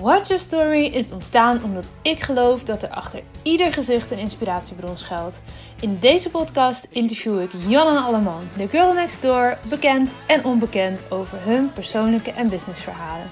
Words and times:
Watch 0.00 0.28
Your 0.28 0.42
Story 0.42 0.84
is 0.84 1.12
ontstaan 1.12 1.64
omdat 1.64 1.88
ik 2.02 2.20
geloof 2.20 2.62
dat 2.62 2.82
er 2.82 2.88
achter 2.88 3.22
ieder 3.42 3.72
gezicht 3.72 4.10
een 4.10 4.18
inspiratiebron 4.18 4.98
schuilt. 4.98 5.42
In 5.80 5.98
deze 5.98 6.30
podcast 6.30 6.84
interview 6.84 7.40
ik 7.40 7.50
Janne 7.68 8.00
Alleman, 8.00 8.42
de 8.56 8.68
girl 8.68 8.92
next 8.92 9.22
door, 9.22 9.58
bekend 9.68 10.14
en 10.26 10.44
onbekend 10.44 11.10
over 11.10 11.44
hun 11.44 11.72
persoonlijke 11.72 12.30
en 12.30 12.48
businessverhalen. 12.48 13.26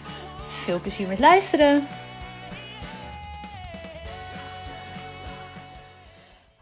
Veel 0.46 0.80
plezier 0.80 1.08
met 1.08 1.18
luisteren! 1.18 1.86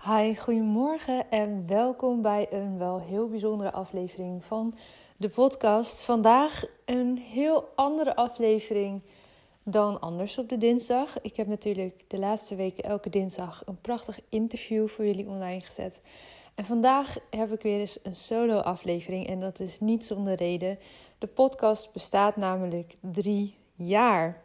Hi, 0.04 0.36
goedemorgen 0.36 1.30
en 1.30 1.64
welkom 1.66 2.22
bij 2.22 2.46
een 2.50 2.78
wel 2.78 3.00
heel 3.08 3.28
bijzondere 3.28 3.72
aflevering 3.72 4.44
van 4.44 4.74
de 5.16 5.28
podcast. 5.28 6.02
Vandaag 6.02 6.64
een 6.84 7.18
heel 7.32 7.68
andere 7.74 8.16
aflevering 8.16 9.02
dan 9.68 10.00
anders 10.00 10.38
op 10.38 10.48
de 10.48 10.58
dinsdag. 10.58 11.20
Ik 11.22 11.36
heb 11.36 11.46
natuurlijk 11.46 12.04
de 12.08 12.18
laatste 12.18 12.54
weken 12.54 12.84
elke 12.84 13.08
dinsdag 13.08 13.62
een 13.64 13.80
prachtig 13.80 14.20
interview 14.28 14.88
voor 14.88 15.06
jullie 15.06 15.28
online 15.28 15.60
gezet. 15.60 16.00
En 16.54 16.64
vandaag 16.64 17.16
heb 17.30 17.52
ik 17.52 17.62
weer 17.62 17.80
eens 17.80 17.98
een 18.02 18.14
solo 18.14 18.58
aflevering 18.58 19.26
en 19.26 19.40
dat 19.40 19.60
is 19.60 19.80
niet 19.80 20.04
zonder 20.04 20.34
reden. 20.34 20.78
De 21.18 21.26
podcast 21.26 21.92
bestaat 21.92 22.36
namelijk 22.36 22.96
drie 23.00 23.56
jaar. 23.74 24.42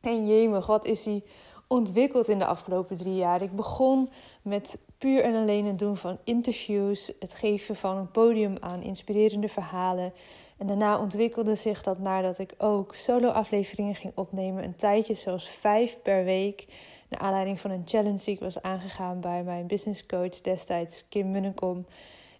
En 0.00 0.26
jemig, 0.26 0.66
wat 0.66 0.84
is 0.84 1.04
hij 1.04 1.22
ontwikkeld 1.66 2.28
in 2.28 2.38
de 2.38 2.46
afgelopen 2.46 2.96
drie 2.96 3.14
jaar? 3.14 3.42
Ik 3.42 3.56
begon 3.56 4.08
met 4.42 4.78
puur 4.98 5.22
en 5.22 5.34
alleen 5.34 5.64
het 5.64 5.78
doen 5.78 5.96
van 5.96 6.18
interviews, 6.24 7.12
het 7.18 7.34
geven 7.34 7.76
van 7.76 7.96
een 7.96 8.10
podium 8.10 8.56
aan 8.60 8.82
inspirerende 8.82 9.48
verhalen. 9.48 10.12
En 10.56 10.66
daarna 10.66 10.98
ontwikkelde 10.98 11.54
zich 11.54 11.82
dat 11.82 11.98
nadat 11.98 12.38
ik 12.38 12.54
ook 12.58 12.94
solo-afleveringen 12.94 13.94
ging 13.94 14.12
opnemen. 14.16 14.64
Een 14.64 14.76
tijdje, 14.76 15.14
zoals 15.14 15.48
vijf 15.48 15.98
per 16.02 16.24
week. 16.24 16.66
Naar 17.08 17.20
aanleiding 17.20 17.60
van 17.60 17.70
een 17.70 17.82
challenge 17.84 18.24
die 18.24 18.34
ik 18.34 18.40
was 18.40 18.62
aangegaan 18.62 19.20
bij 19.20 19.42
mijn 19.42 19.66
business 19.66 20.06
coach 20.06 20.40
destijds, 20.40 21.08
Kim 21.08 21.30
Munnekom. 21.30 21.86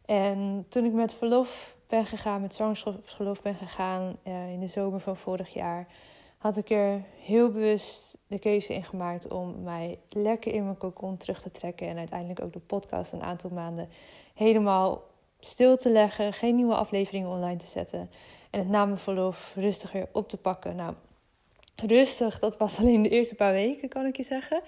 En 0.04 0.66
toen 0.68 0.84
ik 0.84 0.92
met 0.92 1.14
verlof 1.14 1.76
ben 1.86 2.06
gegaan, 2.06 2.40
met 2.40 2.54
zwangerschapsverlof 2.54 3.42
ben 3.42 3.54
gegaan 3.54 4.16
uh, 4.24 4.52
in 4.52 4.60
de 4.60 4.66
zomer 4.66 5.00
van 5.00 5.16
vorig 5.16 5.52
jaar, 5.52 5.86
had 6.38 6.56
ik 6.56 6.70
er 6.70 7.02
heel 7.18 7.50
bewust 7.50 8.18
de 8.26 8.38
keuze 8.38 8.74
in 8.74 8.84
gemaakt 8.84 9.28
om 9.28 9.62
mij 9.62 9.98
lekker 10.08 10.52
in 10.52 10.64
mijn 10.64 10.76
cocon 10.76 11.16
terug 11.16 11.40
te 11.40 11.50
trekken. 11.50 11.88
En 11.88 11.98
uiteindelijk 11.98 12.42
ook 12.42 12.52
de 12.52 12.58
podcast 12.58 13.12
een 13.12 13.22
aantal 13.22 13.50
maanden 13.50 13.88
helemaal 14.34 15.02
stil 15.44 15.76
te 15.76 15.90
leggen, 15.90 16.32
geen 16.32 16.54
nieuwe 16.54 16.74
afleveringen 16.74 17.30
online 17.30 17.56
te 17.56 17.66
zetten 17.66 18.10
en 18.50 18.58
het 18.58 18.68
na 18.68 18.84
mijn 18.84 18.98
verlof 18.98 19.52
rustig 19.56 19.92
weer 19.92 20.08
op 20.12 20.28
te 20.28 20.36
pakken. 20.36 20.76
Nou, 20.76 20.94
rustig, 21.86 22.38
dat 22.38 22.56
was 22.56 22.78
alleen 22.80 23.02
de 23.02 23.08
eerste 23.08 23.34
paar 23.34 23.52
weken, 23.52 23.88
kan 23.88 24.06
ik 24.06 24.16
je 24.16 24.22
zeggen. 24.22 24.62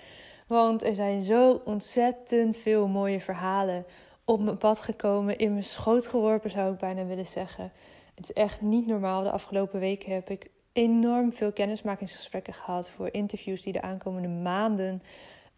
Want 0.46 0.84
er 0.84 0.94
zijn 0.94 1.22
zo 1.22 1.62
ontzettend 1.64 2.56
veel 2.56 2.86
mooie 2.86 3.20
verhalen 3.20 3.86
op 4.24 4.40
mijn 4.40 4.58
pad 4.58 4.80
gekomen, 4.80 5.38
in 5.38 5.52
mijn 5.52 5.64
schoot 5.64 6.06
geworpen 6.06 6.50
zou 6.50 6.72
ik 6.72 6.78
bijna 6.78 7.04
willen 7.04 7.26
zeggen. 7.26 7.72
Het 8.14 8.24
is 8.24 8.32
echt 8.32 8.60
niet 8.60 8.86
normaal. 8.86 9.22
De 9.22 9.30
afgelopen 9.30 9.80
weken 9.80 10.12
heb 10.12 10.30
ik 10.30 10.50
enorm 10.72 11.32
veel 11.32 11.52
kennismakingsgesprekken 11.52 12.54
gehad 12.54 12.90
voor 12.90 13.08
interviews 13.12 13.62
die 13.62 13.72
de 13.72 13.82
aankomende 13.82 14.28
maanden 14.28 15.02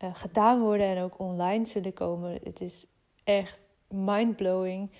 uh, 0.04 0.14
gedaan 0.14 0.60
worden 0.60 0.86
en 0.86 1.02
ook 1.02 1.18
online 1.18 1.64
zullen 1.64 1.92
komen. 1.92 2.38
Het 2.42 2.60
is 2.60 2.86
echt 3.24 3.67
mindblowing. 3.88 4.90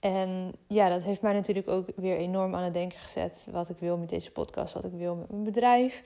En 0.00 0.52
ja, 0.66 0.88
dat 0.88 1.02
heeft 1.02 1.22
mij 1.22 1.32
natuurlijk 1.32 1.68
ook 1.68 1.88
weer 1.96 2.16
enorm 2.16 2.54
aan 2.54 2.62
het 2.62 2.74
denken 2.74 2.98
gezet. 2.98 3.48
Wat 3.50 3.68
ik 3.68 3.78
wil 3.78 3.96
met 3.96 4.08
deze 4.08 4.32
podcast, 4.32 4.74
wat 4.74 4.84
ik 4.84 4.92
wil 4.92 5.14
met 5.14 5.30
mijn 5.30 5.44
bedrijf. 5.44 6.02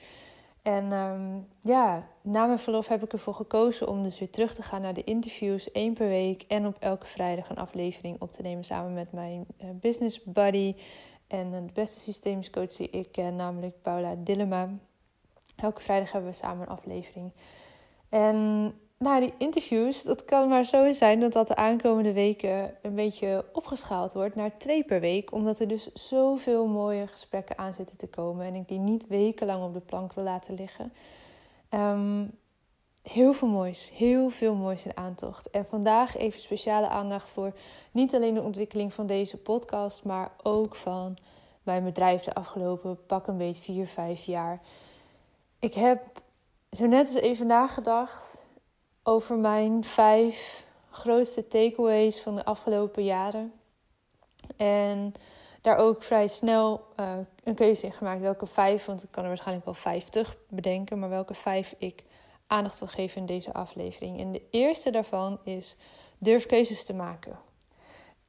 En 0.63 0.93
um, 0.93 1.47
ja, 1.61 2.09
na 2.23 2.47
mijn 2.47 2.59
verlof 2.59 2.89
heb 2.89 3.03
ik 3.03 3.13
ervoor 3.13 3.35
gekozen 3.35 3.89
om 3.89 4.03
dus 4.03 4.19
weer 4.19 4.31
terug 4.31 4.55
te 4.55 4.63
gaan 4.63 4.83
naar 4.83 4.95
de 4.95 5.05
interviews. 5.05 5.73
één 5.73 5.95
per 5.95 6.09
week 6.09 6.43
en 6.49 6.67
op 6.67 6.77
elke 6.79 7.07
vrijdag 7.07 7.51
een 7.51 7.57
aflevering 7.57 8.21
op 8.21 8.33
te 8.33 8.43
nemen 8.43 8.65
samen 8.65 8.93
met 8.93 9.13
mijn 9.13 9.47
uh, 9.63 9.71
business 9.81 10.23
buddy. 10.25 10.75
En 11.27 11.51
de 11.51 11.73
beste 11.73 12.01
systeemscoach 12.01 12.77
die 12.77 12.91
ik 12.91 13.13
ken, 13.13 13.37
namelijk 13.37 13.83
Paula 13.83 14.15
Dillema. 14.19 14.69
Elke 15.57 15.81
vrijdag 15.81 16.13
hebben 16.13 16.31
we 16.31 16.37
samen 16.37 16.63
een 16.63 16.77
aflevering. 16.77 17.33
En 18.09 18.73
nou, 19.05 19.21
die 19.21 19.34
interviews, 19.38 20.03
dat 20.03 20.25
kan 20.25 20.49
maar 20.49 20.65
zo 20.65 20.93
zijn 20.93 21.21
dat 21.21 21.33
dat 21.33 21.49
de 21.49 21.56
aankomende 21.56 22.12
weken 22.12 22.75
een 22.83 22.94
beetje 22.94 23.44
opgeschaald 23.53 24.12
wordt 24.12 24.34
naar 24.34 24.59
twee 24.59 24.84
per 24.84 25.00
week. 25.00 25.33
Omdat 25.33 25.59
er 25.59 25.69
dus 25.69 25.93
zoveel 25.93 26.66
mooie 26.66 27.06
gesprekken 27.06 27.59
aan 27.59 27.75
zitten 27.75 27.97
te 27.97 28.06
komen. 28.06 28.47
En 28.47 28.55
ik 28.55 28.69
die 28.69 28.78
niet 28.78 29.06
wekenlang 29.06 29.65
op 29.65 29.75
de 29.75 29.81
plank 29.81 30.12
wil 30.12 30.25
laten 30.25 30.55
liggen. 30.55 30.93
Um, 31.71 32.31
heel 33.03 33.33
veel 33.33 33.49
moois, 33.49 33.91
heel 33.94 34.31
veel 34.31 34.55
moois 34.55 34.84
in 34.84 34.97
aantocht. 34.97 35.50
En 35.50 35.66
vandaag 35.69 36.16
even 36.16 36.41
speciale 36.41 36.89
aandacht 36.89 37.31
voor 37.31 37.53
niet 37.91 38.15
alleen 38.15 38.34
de 38.34 38.43
ontwikkeling 38.43 38.93
van 38.93 39.06
deze 39.06 39.37
podcast, 39.37 40.05
maar 40.05 40.31
ook 40.43 40.75
van 40.75 41.16
mijn 41.62 41.84
bedrijf 41.84 42.22
de 42.22 42.34
afgelopen 42.34 43.06
pak 43.06 43.27
een 43.27 43.39
beetje 43.39 43.62
vier, 43.62 43.87
vijf 43.87 44.25
jaar. 44.25 44.60
Ik 45.59 45.75
heb 45.75 46.03
zo 46.71 46.87
net 46.87 47.06
eens 47.09 47.22
even 47.22 47.47
nagedacht 47.47 48.50
over 49.03 49.37
mijn 49.37 49.84
vijf 49.84 50.65
grootste 50.91 51.47
takeaways 51.47 52.21
van 52.21 52.37
de 52.37 52.44
afgelopen 52.44 53.05
jaren. 53.05 53.53
En 54.56 55.12
daar 55.61 55.77
ook 55.77 56.03
vrij 56.03 56.28
snel 56.28 56.87
uh, 57.00 57.12
een 57.44 57.55
keuze 57.55 57.87
in 57.87 57.93
gemaakt. 57.93 58.21
Welke 58.21 58.47
vijf, 58.47 58.84
want 58.84 59.03
ik 59.03 59.10
kan 59.10 59.22
er 59.22 59.28
waarschijnlijk 59.28 59.66
wel 59.66 59.75
vijftig 59.75 60.37
bedenken, 60.49 60.99
maar 60.99 61.09
welke 61.09 61.34
vijf 61.34 61.75
ik 61.78 62.05
aandacht 62.47 62.78
wil 62.78 62.89
geven 62.89 63.21
in 63.21 63.27
deze 63.27 63.53
aflevering. 63.53 64.19
En 64.19 64.33
de 64.33 64.43
eerste 64.50 64.91
daarvan 64.91 65.39
is 65.44 65.77
durf 66.19 66.47
keuzes 66.47 66.84
te 66.84 66.94
maken. 66.94 67.39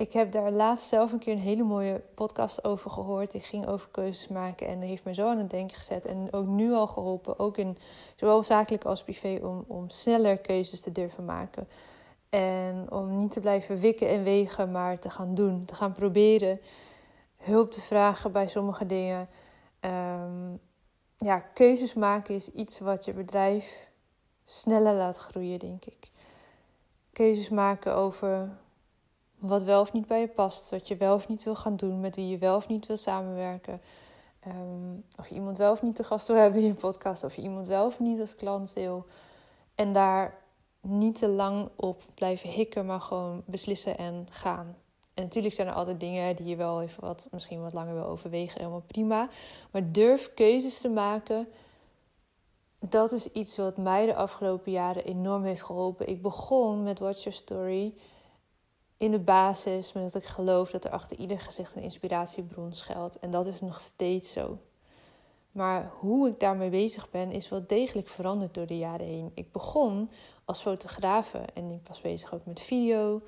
Ik 0.02 0.14
heb 0.14 0.32
daar 0.32 0.52
laatst 0.52 0.88
zelf 0.88 1.12
een 1.12 1.20
keer 1.20 1.34
een 1.34 1.40
hele 1.40 1.64
mooie 1.64 2.02
podcast 2.16 2.64
over 2.64 2.92
gehoord. 2.92 3.32
Die 3.32 3.42
ging 3.42 3.68
over 3.68 3.90
keuzes 3.92 4.28
maken 4.28 4.68
en 4.68 4.80
die 4.80 4.90
heeft 4.90 5.04
me 5.04 5.14
zo 5.14 5.28
aan 5.28 5.38
het 5.38 5.50
denken 5.50 5.78
gezet. 5.78 6.06
En 6.06 6.28
ook 6.32 6.46
nu 6.46 6.74
al 6.74 6.88
geholpen, 6.88 7.40
ook 7.40 7.58
in 7.58 7.78
zowel 8.16 8.44
zakelijk 8.44 8.84
als 8.84 9.04
privé, 9.04 9.40
om, 9.44 9.64
om 9.68 9.90
sneller 9.90 10.38
keuzes 10.38 10.82
te 10.82 10.92
durven 10.92 11.26
maken. 11.26 11.68
En 12.30 12.92
om 12.92 13.18
niet 13.18 13.32
te 13.32 13.40
blijven 13.40 13.80
wikken 13.80 14.10
en 14.10 14.24
wegen, 14.24 14.72
maar 14.72 15.00
te 15.00 15.10
gaan 15.10 15.36
doen, 15.36 15.66
te 15.66 15.76
gaan 15.76 15.94
proberen. 15.94 16.62
Hulp 17.38 17.72
te 17.72 17.82
vragen 17.82 18.32
bij 18.32 18.48
sommige 18.48 18.86
dingen. 18.86 19.30
Um, 19.82 20.60
ja, 21.18 21.40
keuzes 21.40 21.94
maken 21.94 22.36
is 22.36 22.50
iets 22.50 22.80
wat 22.80 23.06
je 23.06 23.14
bedrijf 23.14 23.88
sneller 24.46 24.94
laat 24.94 25.18
groeien, 25.18 25.60
denk 25.60 25.86
ik. 25.86 26.10
Keuzes 27.12 27.50
maken 27.50 27.96
over 27.96 28.60
wat 29.42 29.64
wel 29.64 29.82
of 29.82 29.94
niet 29.94 30.08
bij 30.08 30.20
je 30.20 30.28
past. 30.28 30.72
Wat 30.72 30.88
je 30.88 30.98
wel 30.98 31.16
of 31.16 31.28
niet 31.28 31.44
wil 31.44 31.56
gaan 31.56 31.76
doen. 31.76 32.00
Met 32.00 32.16
wie 32.16 32.28
je 32.28 32.38
wel 32.38 32.56
of 32.56 32.68
niet 32.68 32.88
wil 32.88 32.98
samenwerken. 32.98 33.82
Ehm, 34.40 34.96
of 35.20 35.28
je 35.28 35.36
iemand 35.36 35.58
wel 35.58 35.72
of 35.72 35.82
niet 35.82 35.96
te 35.96 36.04
gast 36.04 36.28
wil 36.28 36.36
hebben 36.36 36.62
in 36.62 36.68
je 36.68 36.74
podcast. 36.74 37.24
Of 37.24 37.36
je 37.36 37.42
iemand 37.42 37.68
wel 37.68 37.86
of 37.86 38.00
niet 38.00 38.20
als 38.20 38.36
klant 38.36 38.74
wil. 38.74 39.06
En 39.76 39.94
daar 39.94 40.40
niet 40.82 41.16
te 41.16 41.28
lang 41.28 41.70
op 41.76 42.04
blijven 42.14 42.50
hikken, 42.50 42.86
maar 42.86 43.02
gewoon 43.02 43.44
beslissen 43.46 43.98
en 43.98 44.28
gaan. 44.30 44.76
En 45.14 45.24
natuurlijk 45.24 45.54
zijn 45.54 45.68
er 45.68 45.74
altijd 45.74 46.00
dingen 46.00 46.36
die 46.36 46.46
je 46.46 46.56
wel 46.56 46.82
even 46.82 47.04
wat, 47.04 47.28
misschien 47.32 47.62
wat 47.62 47.74
langer 47.74 47.94
wil 47.94 48.06
overwegen. 48.06 48.58
Helemaal 48.58 48.84
prima. 48.88 49.30
Maar 49.72 49.92
durf 49.92 50.34
keuzes 50.34 50.82
te 50.82 50.90
maken. 50.90 51.48
Dat 52.80 53.12
is 53.12 53.32
iets 53.32 53.58
wat 53.58 53.78
mij 53.78 54.06
de 54.06 54.16
afgelopen 54.16 54.72
jaren 54.72 55.06
enorm 55.06 55.44
heeft 55.44 55.64
geholpen. 55.64 56.08
Ik 56.08 56.22
begon 56.22 56.84
met 56.84 57.00
Watch 57.00 57.24
Your 57.24 57.38
Story 57.38 57.94
in 59.02 59.12
de 59.12 59.20
basis, 59.20 59.94
met 59.94 60.04
dat 60.04 60.22
ik 60.22 60.28
geloof 60.28 60.72
dat 60.72 60.86
er 60.86 60.92
achter 60.92 61.18
ieder 61.18 61.40
gezicht 61.40 61.76
een 61.76 61.82
inspiratiebron 61.82 62.74
schuilt. 62.74 63.20
En 63.20 63.32
dat 63.32 63.46
is 63.46 63.62
nog 63.62 63.80
steeds 63.80 64.32
zo. 64.32 64.58
Maar 65.52 65.92
hoe 66.00 66.28
ik 66.28 66.40
daarmee 66.40 66.70
bezig 66.70 67.10
ben, 67.10 67.32
is 67.32 67.50
wel 67.50 67.64
degelijk 67.68 68.10
veranderd 68.10 68.54
door 68.54 68.66
de 68.66 68.78
jaren 68.78 69.06
heen. 69.06 69.32
Ik 69.34 69.52
begon 69.52 70.12
als 70.46 70.62
fotografe 70.62 71.38
en 71.38 71.72
ik 71.72 71.88
was 71.88 72.02
bezig 72.02 72.34
ook 72.34 72.46
met 72.46 72.60
video. 72.60 73.22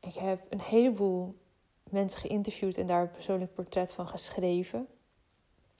Ik 0.00 0.14
heb 0.14 0.40
een 0.48 0.60
heleboel 0.60 1.34
mensen 1.90 2.20
geïnterviewd 2.20 2.76
en 2.76 2.86
daar 2.86 3.02
een 3.02 3.10
persoonlijk 3.10 3.54
portret 3.54 3.92
van 3.92 4.08
geschreven. 4.08 4.86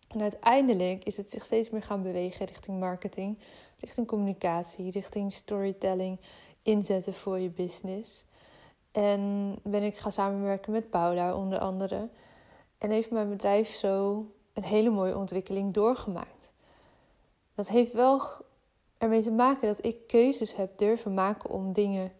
En 0.08 0.20
uiteindelijk 0.20 1.04
is 1.04 1.16
het 1.16 1.30
zich 1.30 1.44
steeds 1.44 1.70
meer 1.70 1.82
gaan 1.82 2.02
bewegen 2.02 2.46
richting 2.46 2.78
marketing, 2.78 3.38
richting 3.78 4.06
communicatie, 4.06 4.90
richting 4.90 5.32
storytelling, 5.32 6.20
inzetten 6.62 7.14
voor 7.14 7.38
je 7.38 7.50
business. 7.50 8.25
En 8.96 9.56
ben 9.62 9.82
ik 9.82 9.96
gaan 9.96 10.12
samenwerken 10.12 10.72
met 10.72 10.90
Paula 10.90 11.34
onder 11.34 11.58
andere. 11.58 12.08
En 12.78 12.90
heeft 12.90 13.10
mijn 13.10 13.28
bedrijf 13.28 13.74
zo 13.74 14.24
een 14.52 14.62
hele 14.62 14.90
mooie 14.90 15.16
ontwikkeling 15.16 15.74
doorgemaakt. 15.74 16.52
Dat 17.54 17.68
heeft 17.68 17.92
wel 17.92 18.22
ermee 18.98 19.22
te 19.22 19.30
maken 19.30 19.68
dat 19.68 19.84
ik 19.84 20.06
keuzes 20.06 20.54
heb 20.54 20.78
durven 20.78 21.14
maken 21.14 21.50
om 21.50 21.72
dingen, 21.72 22.12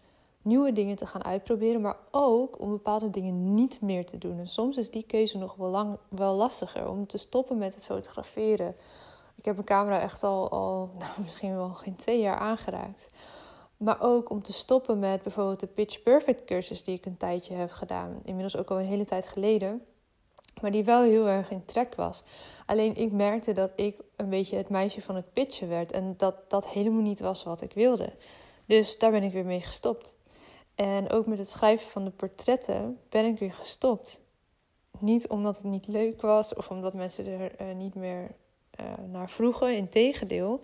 nieuwe 0.42 0.72
dingen 0.72 0.96
te 0.96 1.06
gaan 1.06 1.24
uitproberen, 1.24 1.80
maar 1.80 1.96
ook 2.10 2.60
om 2.60 2.70
bepaalde 2.70 3.10
dingen 3.10 3.54
niet 3.54 3.80
meer 3.80 4.06
te 4.06 4.18
doen. 4.18 4.38
En 4.38 4.48
soms 4.48 4.76
is 4.76 4.90
die 4.90 5.06
keuze 5.06 5.38
nog 5.38 5.54
wel, 5.54 5.70
lang, 5.70 5.98
wel 6.08 6.34
lastiger 6.34 6.88
om 6.88 7.06
te 7.06 7.18
stoppen 7.18 7.58
met 7.58 7.74
het 7.74 7.84
fotograferen. 7.84 8.76
Ik 9.34 9.44
heb 9.44 9.54
mijn 9.54 9.66
camera 9.66 10.00
echt 10.00 10.22
al, 10.22 10.50
al 10.50 10.90
nou, 10.98 11.10
misschien 11.22 11.56
wel 11.56 11.68
geen 11.68 11.96
twee 11.96 12.20
jaar 12.20 12.38
aangeraakt. 12.38 13.10
Maar 13.76 14.00
ook 14.00 14.30
om 14.30 14.42
te 14.42 14.52
stoppen 14.52 14.98
met 14.98 15.22
bijvoorbeeld 15.22 15.60
de 15.60 15.66
Pitch 15.66 16.02
Perfect 16.02 16.44
cursus 16.44 16.84
die 16.84 16.96
ik 16.96 17.06
een 17.06 17.16
tijdje 17.16 17.54
heb 17.54 17.70
gedaan. 17.70 18.20
Inmiddels 18.24 18.56
ook 18.56 18.70
al 18.70 18.80
een 18.80 18.86
hele 18.86 19.04
tijd 19.04 19.26
geleden. 19.26 19.84
Maar 20.60 20.70
die 20.70 20.84
wel 20.84 21.02
heel 21.02 21.26
erg 21.26 21.50
in 21.50 21.64
trek 21.64 21.94
was. 21.94 22.22
Alleen 22.66 22.94
ik 22.94 23.12
merkte 23.12 23.52
dat 23.52 23.72
ik 23.74 24.00
een 24.16 24.28
beetje 24.28 24.56
het 24.56 24.68
meisje 24.68 25.02
van 25.02 25.14
het 25.14 25.32
pitchen 25.32 25.68
werd. 25.68 25.92
En 25.92 26.14
dat 26.16 26.50
dat 26.50 26.68
helemaal 26.68 27.02
niet 27.02 27.20
was 27.20 27.42
wat 27.42 27.60
ik 27.60 27.72
wilde. 27.72 28.12
Dus 28.66 28.98
daar 28.98 29.10
ben 29.10 29.22
ik 29.22 29.32
weer 29.32 29.44
mee 29.44 29.60
gestopt. 29.60 30.16
En 30.74 31.10
ook 31.10 31.26
met 31.26 31.38
het 31.38 31.48
schrijven 31.48 31.86
van 31.86 32.04
de 32.04 32.10
portretten 32.10 32.98
ben 33.08 33.24
ik 33.24 33.38
weer 33.38 33.52
gestopt. 33.52 34.20
Niet 34.98 35.28
omdat 35.28 35.56
het 35.56 35.64
niet 35.64 35.86
leuk 35.86 36.20
was 36.20 36.54
of 36.54 36.70
omdat 36.70 36.94
mensen 36.94 37.26
er 37.26 37.60
uh, 37.60 37.74
niet 37.74 37.94
meer 37.94 38.34
uh, 38.80 38.86
naar 39.12 39.30
vroegen, 39.30 39.76
integendeel. 39.76 40.60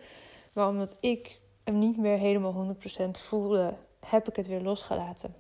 Maar 0.53 0.69
omdat 0.69 0.97
ik 1.01 1.41
hem 1.65 1.79
niet 1.79 1.97
meer 1.97 2.19
helemaal 2.19 2.77
100% 2.77 2.79
voelde, 3.11 3.75
heb 4.07 4.29
ik 4.29 4.37
het 4.37 4.47
weer 4.47 4.61
losgelaten. 4.61 5.35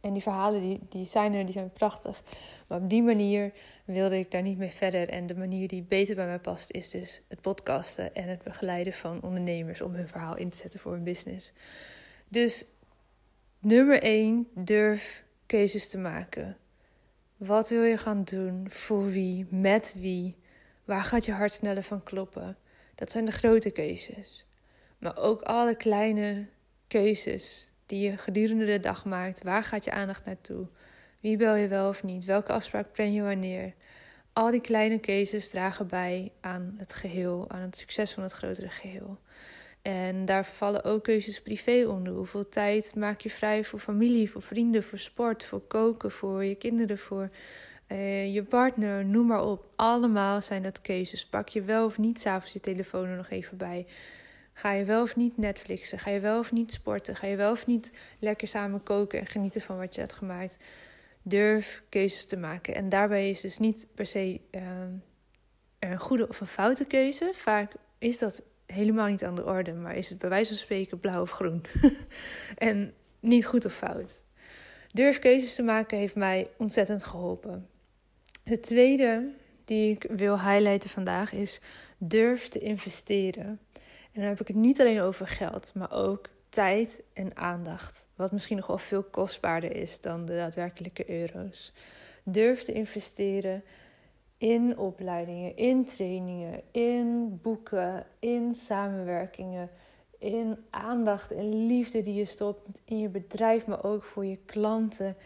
En 0.00 0.12
die 0.12 0.22
verhalen 0.22 0.60
die, 0.60 0.80
die 0.88 1.06
zijn 1.06 1.34
er, 1.34 1.44
die 1.44 1.52
zijn 1.52 1.72
prachtig. 1.72 2.22
Maar 2.66 2.80
op 2.80 2.90
die 2.90 3.02
manier 3.02 3.52
wilde 3.84 4.18
ik 4.18 4.30
daar 4.30 4.42
niet 4.42 4.58
mee 4.58 4.70
verder. 4.70 5.08
En 5.08 5.26
de 5.26 5.36
manier 5.36 5.68
die 5.68 5.82
beter 5.82 6.14
bij 6.14 6.26
mij 6.26 6.38
past, 6.38 6.70
is 6.70 6.90
dus 6.90 7.22
het 7.28 7.40
podcasten 7.40 8.14
en 8.14 8.28
het 8.28 8.42
begeleiden 8.42 8.92
van 8.92 9.22
ondernemers 9.22 9.80
om 9.80 9.94
hun 9.94 10.08
verhaal 10.08 10.36
in 10.36 10.50
te 10.50 10.56
zetten 10.56 10.80
voor 10.80 10.92
hun 10.92 11.04
business. 11.04 11.52
Dus 12.28 12.64
nummer 13.58 14.02
1, 14.02 14.48
durf 14.54 15.24
keuzes 15.46 15.88
te 15.88 15.98
maken. 15.98 16.56
Wat 17.36 17.68
wil 17.68 17.82
je 17.82 17.98
gaan 17.98 18.24
doen? 18.24 18.66
Voor 18.70 19.10
wie? 19.10 19.46
Met 19.50 19.94
wie? 19.98 20.36
Waar 20.84 21.02
gaat 21.02 21.24
je 21.24 21.32
hart 21.32 21.52
sneller 21.52 21.82
van 21.82 22.02
kloppen? 22.02 22.56
Dat 22.94 23.10
zijn 23.10 23.24
de 23.24 23.32
grote 23.32 23.70
keuzes. 23.70 24.46
Maar 25.02 25.16
ook 25.16 25.42
alle 25.42 25.76
kleine 25.76 26.46
keuzes 26.88 27.68
die 27.86 28.10
je 28.10 28.16
gedurende 28.16 28.64
de 28.64 28.80
dag 28.80 29.04
maakt. 29.04 29.42
Waar 29.42 29.64
gaat 29.64 29.84
je 29.84 29.92
aandacht 29.92 30.24
naartoe? 30.24 30.66
Wie 31.20 31.36
bel 31.36 31.54
je 31.54 31.68
wel 31.68 31.88
of 31.88 32.02
niet? 32.02 32.24
Welke 32.24 32.52
afspraak 32.52 32.92
plan 32.92 33.12
je 33.12 33.22
wanneer? 33.22 33.74
Al 34.32 34.50
die 34.50 34.60
kleine 34.60 34.98
keuzes 34.98 35.48
dragen 35.48 35.86
bij 35.86 36.32
aan 36.40 36.74
het 36.78 36.94
geheel, 36.94 37.44
aan 37.48 37.60
het 37.60 37.76
succes 37.76 38.12
van 38.12 38.22
het 38.22 38.32
grotere 38.32 38.68
geheel. 38.68 39.18
En 39.82 40.24
daar 40.24 40.44
vallen 40.44 40.84
ook 40.84 41.04
keuzes 41.04 41.42
privé 41.42 41.86
onder. 41.88 42.12
Hoeveel 42.12 42.48
tijd 42.48 42.94
maak 42.94 43.20
je 43.20 43.30
vrij 43.30 43.64
voor 43.64 43.78
familie, 43.78 44.30
voor 44.30 44.42
vrienden, 44.42 44.82
voor 44.82 44.98
sport, 44.98 45.44
voor 45.44 45.60
koken, 45.60 46.10
voor 46.10 46.44
je 46.44 46.54
kinderen, 46.54 46.98
voor 46.98 47.30
uh, 47.88 48.34
je 48.34 48.42
partner, 48.42 49.04
noem 49.04 49.26
maar 49.26 49.44
op. 49.44 49.66
Allemaal 49.76 50.42
zijn 50.42 50.62
dat 50.62 50.80
keuzes. 50.80 51.26
Pak 51.26 51.48
je 51.48 51.62
wel 51.62 51.84
of 51.84 51.98
niet 51.98 52.20
s'avonds 52.20 52.52
je 52.52 52.60
telefoon 52.60 53.06
er 53.06 53.16
nog 53.16 53.30
even 53.30 53.56
bij. 53.56 53.86
Ga 54.52 54.72
je 54.72 54.84
wel 54.84 55.02
of 55.02 55.16
niet 55.16 55.36
Netflixen? 55.36 55.98
Ga 55.98 56.10
je 56.10 56.20
wel 56.20 56.38
of 56.38 56.52
niet 56.52 56.72
sporten? 56.72 57.16
Ga 57.16 57.26
je 57.26 57.36
wel 57.36 57.52
of 57.52 57.66
niet 57.66 57.92
lekker 58.18 58.48
samen 58.48 58.82
koken 58.82 59.20
en 59.20 59.26
genieten 59.26 59.60
van 59.60 59.76
wat 59.78 59.94
je 59.94 60.00
hebt 60.00 60.12
gemaakt? 60.12 60.56
Durf 61.22 61.82
keuzes 61.88 62.26
te 62.26 62.36
maken. 62.36 62.74
En 62.74 62.88
daarbij 62.88 63.30
is 63.30 63.40
dus 63.40 63.58
niet 63.58 63.86
per 63.94 64.06
se 64.06 64.40
uh, 64.50 64.62
een 65.78 65.98
goede 65.98 66.28
of 66.28 66.40
een 66.40 66.46
foute 66.46 66.84
keuze. 66.84 67.30
Vaak 67.34 67.72
is 67.98 68.18
dat 68.18 68.42
helemaal 68.66 69.06
niet 69.06 69.24
aan 69.24 69.34
de 69.34 69.44
orde, 69.44 69.72
maar 69.72 69.96
is 69.96 70.08
het 70.08 70.18
bij 70.18 70.28
wijze 70.28 70.48
van 70.48 70.58
spreken 70.58 71.00
blauw 71.00 71.20
of 71.20 71.30
groen. 71.30 71.64
en 72.56 72.94
niet 73.20 73.46
goed 73.46 73.64
of 73.64 73.74
fout. 73.74 74.22
Durf 74.92 75.18
keuzes 75.18 75.54
te 75.54 75.62
maken 75.62 75.98
heeft 75.98 76.14
mij 76.14 76.48
ontzettend 76.56 77.04
geholpen. 77.04 77.68
De 78.44 78.60
tweede 78.60 79.30
die 79.64 79.90
ik 79.90 80.06
wil 80.10 80.40
highlighten 80.40 80.90
vandaag 80.90 81.32
is 81.32 81.60
durf 81.98 82.48
te 82.48 82.58
investeren. 82.58 83.60
En 84.12 84.20
dan 84.20 84.28
heb 84.28 84.40
ik 84.40 84.48
het 84.48 84.56
niet 84.56 84.80
alleen 84.80 85.00
over 85.00 85.28
geld, 85.28 85.72
maar 85.74 85.92
ook 85.92 86.28
tijd 86.48 87.02
en 87.12 87.36
aandacht. 87.36 88.08
Wat 88.16 88.32
misschien 88.32 88.56
nog 88.56 88.66
wel 88.66 88.78
veel 88.78 89.02
kostbaarder 89.02 89.76
is 89.76 90.00
dan 90.00 90.24
de 90.24 90.32
daadwerkelijke 90.32 91.10
euro's. 91.10 91.72
Durf 92.22 92.62
te 92.62 92.72
investeren 92.72 93.64
in 94.38 94.78
opleidingen, 94.78 95.56
in 95.56 95.84
trainingen, 95.84 96.62
in 96.70 97.38
boeken, 97.42 98.06
in 98.18 98.54
samenwerkingen, 98.54 99.70
in 100.18 100.56
aandacht 100.70 101.30
en 101.30 101.66
liefde 101.66 102.02
die 102.02 102.14
je 102.14 102.24
stopt 102.24 102.82
in 102.84 102.98
je 102.98 103.08
bedrijf, 103.08 103.66
maar 103.66 103.84
ook 103.84 104.02
voor 104.02 104.24
je 104.24 104.38
klanten, 104.46 105.16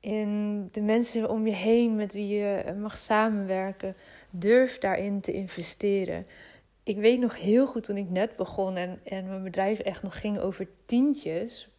in 0.00 0.68
de 0.72 0.80
mensen 0.80 1.30
om 1.30 1.46
je 1.46 1.52
heen 1.52 1.96
met 1.96 2.12
wie 2.12 2.28
je 2.28 2.74
mag 2.80 2.98
samenwerken. 2.98 3.96
Durf 4.30 4.78
daarin 4.78 5.20
te 5.20 5.32
investeren. 5.32 6.26
Ik 6.82 6.96
weet 6.96 7.20
nog 7.20 7.40
heel 7.40 7.66
goed 7.66 7.84
toen 7.84 7.96
ik 7.96 8.10
net 8.10 8.36
begon 8.36 8.76
en, 8.76 9.00
en 9.04 9.28
mijn 9.28 9.42
bedrijf 9.42 9.78
echt 9.78 10.02
nog 10.02 10.20
ging 10.20 10.38
over 10.38 10.68
tientjes, 10.86 11.70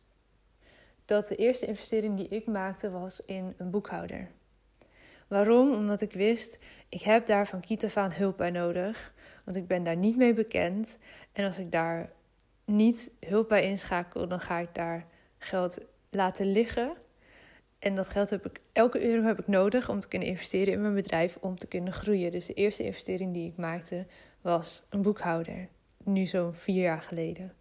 dat 1.05 1.27
de 1.27 1.35
eerste 1.35 1.65
investering 1.65 2.17
die 2.17 2.27
ik 2.27 2.45
maakte 2.45 2.91
was 2.91 3.21
in 3.25 3.53
een 3.57 3.69
boekhouder. 3.69 4.31
Waarom? 5.27 5.73
Omdat 5.73 6.01
ik 6.01 6.11
wist, 6.11 6.59
ik 6.89 7.01
heb 7.01 7.25
daar 7.25 7.47
van 7.47 7.59
kiet 7.59 7.95
aan 7.95 8.13
hulp 8.13 8.37
bij 8.37 8.51
nodig. 8.51 9.13
Want 9.45 9.57
ik 9.57 9.67
ben 9.67 9.83
daar 9.83 9.97
niet 9.97 10.17
mee 10.17 10.33
bekend. 10.33 10.97
En 11.31 11.45
als 11.45 11.57
ik 11.57 11.71
daar 11.71 12.11
niet 12.65 13.11
hulp 13.19 13.49
bij 13.49 13.63
inschakel, 13.63 14.27
dan 14.27 14.39
ga 14.39 14.59
ik 14.59 14.75
daar 14.75 15.05
geld 15.37 15.77
laten 16.09 16.51
liggen. 16.51 16.93
En 17.79 17.95
dat 17.95 18.09
geld 18.09 18.29
heb 18.29 18.45
ik, 18.45 18.61
elke 18.71 19.05
euro 19.05 19.27
heb 19.27 19.39
ik 19.39 19.47
nodig 19.47 19.89
om 19.89 19.99
te 19.99 20.07
kunnen 20.07 20.27
investeren 20.27 20.73
in 20.73 20.81
mijn 20.81 20.93
bedrijf, 20.93 21.37
om 21.41 21.55
te 21.55 21.67
kunnen 21.67 21.93
groeien. 21.93 22.31
Dus 22.31 22.45
de 22.45 22.53
eerste 22.53 22.83
investering 22.83 23.33
die 23.33 23.49
ik 23.49 23.57
maakte 23.57 24.05
was 24.43 24.83
een 24.89 25.01
boekhouder. 25.01 25.67
Nu 26.03 26.25
zo'n 26.25 26.53
vier 26.53 26.81
jaar 26.81 27.01
geleden. 27.01 27.53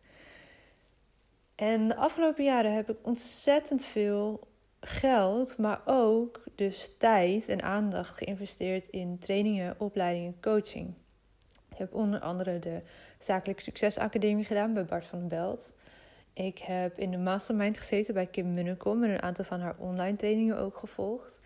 En 1.55 1.89
de 1.89 1.97
afgelopen 1.97 2.45
jaren 2.45 2.75
heb 2.75 2.91
ik 2.91 2.97
ontzettend 3.03 3.85
veel 3.85 4.49
geld, 4.81 5.59
maar 5.59 5.81
ook 5.85 6.45
dus 6.55 6.97
tijd 6.99 7.49
en 7.49 7.63
aandacht 7.63 8.17
geïnvesteerd 8.17 8.87
in 8.87 9.19
trainingen, 9.19 9.75
opleidingen, 9.79 10.41
coaching. 10.41 10.95
Ik 11.71 11.79
heb 11.79 11.95
onder 11.95 12.21
andere 12.21 12.59
de 12.59 12.83
Zakelijk 13.19 13.61
Succesacademie 13.61 14.45
gedaan 14.45 14.75
bij 14.75 14.85
Bart 14.85 15.05
van 15.05 15.29
Belt. 15.29 15.73
Ik 16.33 16.59
heb 16.59 16.99
in 16.99 17.11
de 17.11 17.19
mastermind 17.19 17.79
gezeten 17.79 18.15
bij 18.15 18.27
Kim 18.27 18.55
Munnekom 18.55 19.05
en 19.05 19.11
een 19.11 19.23
aantal 19.23 19.45
van 19.45 19.61
haar 19.61 19.77
online 19.79 20.17
trainingen 20.17 20.59
ook 20.59 20.77
gevolgd. 20.77 21.41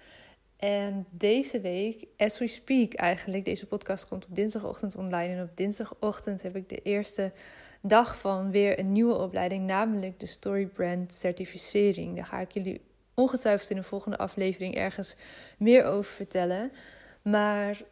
En 0.56 1.06
deze 1.10 1.60
week, 1.60 2.06
as 2.16 2.38
we 2.38 2.46
speak 2.46 2.94
eigenlijk, 2.94 3.44
deze 3.44 3.66
podcast 3.66 4.08
komt 4.08 4.26
op 4.26 4.34
dinsdagochtend 4.34 4.96
online. 4.96 5.34
En 5.34 5.42
op 5.42 5.56
dinsdagochtend 5.56 6.42
heb 6.42 6.56
ik 6.56 6.68
de 6.68 6.82
eerste 6.82 7.32
dag 7.80 8.18
van 8.18 8.50
weer 8.50 8.78
een 8.78 8.92
nieuwe 8.92 9.14
opleiding, 9.14 9.66
namelijk 9.66 10.20
de 10.20 10.26
Story 10.26 10.66
Brand 10.66 11.12
certificering. 11.12 12.16
Daar 12.16 12.26
ga 12.26 12.40
ik 12.40 12.52
jullie 12.52 12.80
ongetwijfeld 13.14 13.70
in 13.70 13.76
de 13.76 13.82
volgende 13.82 14.18
aflevering 14.18 14.74
ergens 14.74 15.16
meer 15.58 15.84
over 15.84 16.12
vertellen. 16.12 16.72
Maar 17.22 17.82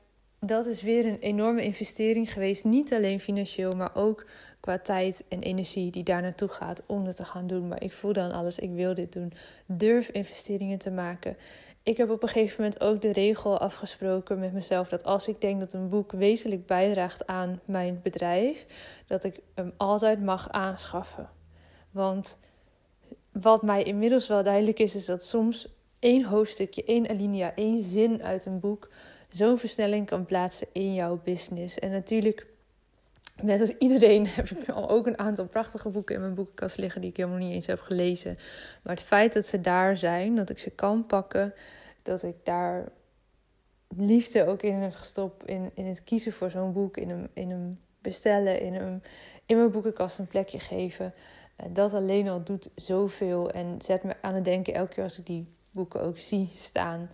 dat 0.40 0.66
is 0.66 0.82
weer 0.82 1.06
een 1.06 1.18
enorme 1.18 1.64
investering 1.64 2.32
geweest. 2.32 2.64
Niet 2.64 2.92
alleen 2.92 3.20
financieel, 3.20 3.72
maar 3.72 3.96
ook 3.96 4.26
qua 4.60 4.78
tijd 4.78 5.24
en 5.28 5.42
energie 5.42 5.90
die 5.90 6.02
daar 6.02 6.22
naartoe 6.22 6.48
gaat 6.48 6.82
om 6.86 7.04
het 7.06 7.16
te 7.16 7.24
gaan 7.24 7.46
doen. 7.46 7.68
Maar 7.68 7.82
ik 7.82 7.92
voel 7.92 8.12
dan 8.12 8.32
alles, 8.32 8.58
ik 8.58 8.70
wil 8.70 8.94
dit 8.94 9.12
doen. 9.12 9.32
Durf 9.66 10.08
investeringen 10.08 10.78
te 10.78 10.90
maken. 10.90 11.36
Ik 11.84 11.96
heb 11.96 12.10
op 12.10 12.22
een 12.22 12.28
gegeven 12.28 12.62
moment 12.62 12.80
ook 12.80 13.00
de 13.00 13.12
regel 13.12 13.58
afgesproken 13.58 14.38
met 14.38 14.52
mezelf 14.52 14.88
dat 14.88 15.04
als 15.04 15.28
ik 15.28 15.40
denk 15.40 15.60
dat 15.60 15.72
een 15.72 15.88
boek 15.88 16.12
wezenlijk 16.12 16.66
bijdraagt 16.66 17.26
aan 17.26 17.60
mijn 17.64 18.00
bedrijf, 18.02 18.66
dat 19.06 19.24
ik 19.24 19.40
hem 19.54 19.72
altijd 19.76 20.22
mag 20.22 20.50
aanschaffen. 20.50 21.30
Want 21.90 22.38
wat 23.32 23.62
mij 23.62 23.82
inmiddels 23.82 24.28
wel 24.28 24.42
duidelijk 24.42 24.78
is, 24.78 24.94
is 24.94 25.04
dat 25.04 25.24
soms 25.24 25.68
één 25.98 26.24
hoofdstukje, 26.24 26.84
één 26.84 27.08
alinea, 27.08 27.54
één 27.54 27.82
zin 27.82 28.22
uit 28.22 28.46
een 28.46 28.60
boek 28.60 28.88
zo'n 29.28 29.58
versnelling 29.58 30.06
kan 30.06 30.24
plaatsen 30.24 30.66
in 30.72 30.94
jouw 30.94 31.20
business. 31.24 31.78
En 31.78 31.90
natuurlijk, 31.90 32.46
net 33.42 33.60
als 33.60 33.74
iedereen, 33.78 34.26
heb 34.36 34.50
ik 34.50 34.68
al 34.68 34.90
ook 34.90 35.06
een 35.06 35.18
aantal 35.18 35.46
prachtige 35.46 35.88
boeken 35.88 36.14
in 36.14 36.20
mijn 36.20 36.34
boekenkast 36.34 36.76
liggen 36.76 37.00
die 37.00 37.10
ik 37.10 37.16
helemaal 37.16 37.38
niet 37.38 37.52
eens 37.52 37.66
heb 37.66 37.80
gelezen. 37.80 38.38
Maar 38.82 38.94
het 38.94 39.04
feit 39.04 39.32
dat 39.32 39.46
ze 39.46 39.60
daar 39.60 39.96
zijn, 39.96 40.36
dat 40.36 40.50
ik 40.50 40.58
ze 40.58 40.70
kan 40.70 41.06
pakken, 41.06 41.54
dat 42.02 42.22
ik 42.22 42.36
daar 42.42 42.88
liefde 43.96 44.46
ook 44.46 44.62
in 44.62 44.74
heb 44.74 44.94
gestopt, 44.94 45.44
in, 45.44 45.70
in 45.74 45.86
het 45.86 46.04
kiezen 46.04 46.32
voor 46.32 46.50
zo'n 46.50 46.72
boek, 46.72 46.96
in 46.96 47.08
hem, 47.08 47.28
in 47.32 47.50
hem 47.50 47.80
bestellen, 48.00 48.60
in 48.60 48.74
hem 48.74 49.02
in 49.46 49.56
mijn 49.56 49.70
boekenkast 49.70 50.18
een 50.18 50.26
plekje 50.26 50.58
geven. 50.58 51.14
Dat 51.70 51.94
alleen 51.94 52.28
al 52.28 52.44
doet 52.44 52.70
zoveel 52.74 53.50
en 53.50 53.82
zet 53.82 54.02
me 54.02 54.14
aan 54.20 54.34
het 54.34 54.44
denken 54.44 54.74
elke 54.74 54.94
keer 54.94 55.04
als 55.04 55.18
ik 55.18 55.26
die 55.26 55.48
boeken 55.70 56.00
ook 56.00 56.18
zie 56.18 56.50
staan. 56.56 57.10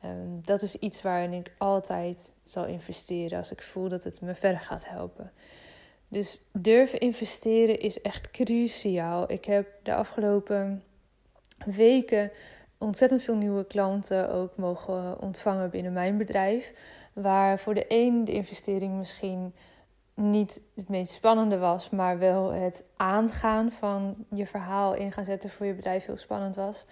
Ehm, 0.00 0.40
dat 0.42 0.62
is 0.62 0.74
iets 0.76 1.02
waarin 1.02 1.32
ik 1.32 1.54
altijd 1.58 2.34
zal 2.44 2.66
investeren 2.66 3.38
als 3.38 3.52
ik 3.52 3.62
voel 3.62 3.88
dat 3.88 4.04
het 4.04 4.20
me 4.20 4.34
verder 4.34 4.60
gaat 4.60 4.88
helpen. 4.88 5.32
Dus 6.08 6.40
durven 6.52 6.98
investeren 6.98 7.80
is 7.80 8.00
echt 8.00 8.30
cruciaal. 8.30 9.32
Ik 9.32 9.44
heb 9.44 9.68
de 9.82 9.94
afgelopen 9.94 10.82
weken 11.66 12.30
ontzettend 12.78 13.22
veel 13.22 13.36
nieuwe 13.36 13.66
klanten 13.66 14.32
ook 14.32 14.56
mogen 14.56 15.20
ontvangen 15.20 15.70
binnen 15.70 15.92
mijn 15.92 16.16
bedrijf. 16.16 16.72
Waar 17.12 17.58
voor 17.58 17.74
de 17.74 17.84
een 17.88 18.24
de 18.24 18.32
investering 18.32 18.96
misschien 18.96 19.54
niet 20.14 20.60
het 20.74 20.88
meest 20.88 21.12
spannende 21.12 21.58
was, 21.58 21.90
maar 21.90 22.18
wel 22.18 22.52
het 22.52 22.84
aangaan 22.96 23.72
van 23.72 24.26
je 24.34 24.46
verhaal 24.46 24.94
in 24.94 25.12
gaan 25.12 25.24
zetten 25.24 25.50
voor 25.50 25.66
je 25.66 25.74
bedrijf 25.74 26.06
heel 26.06 26.18
spannend 26.18 26.56
was, 26.56 26.84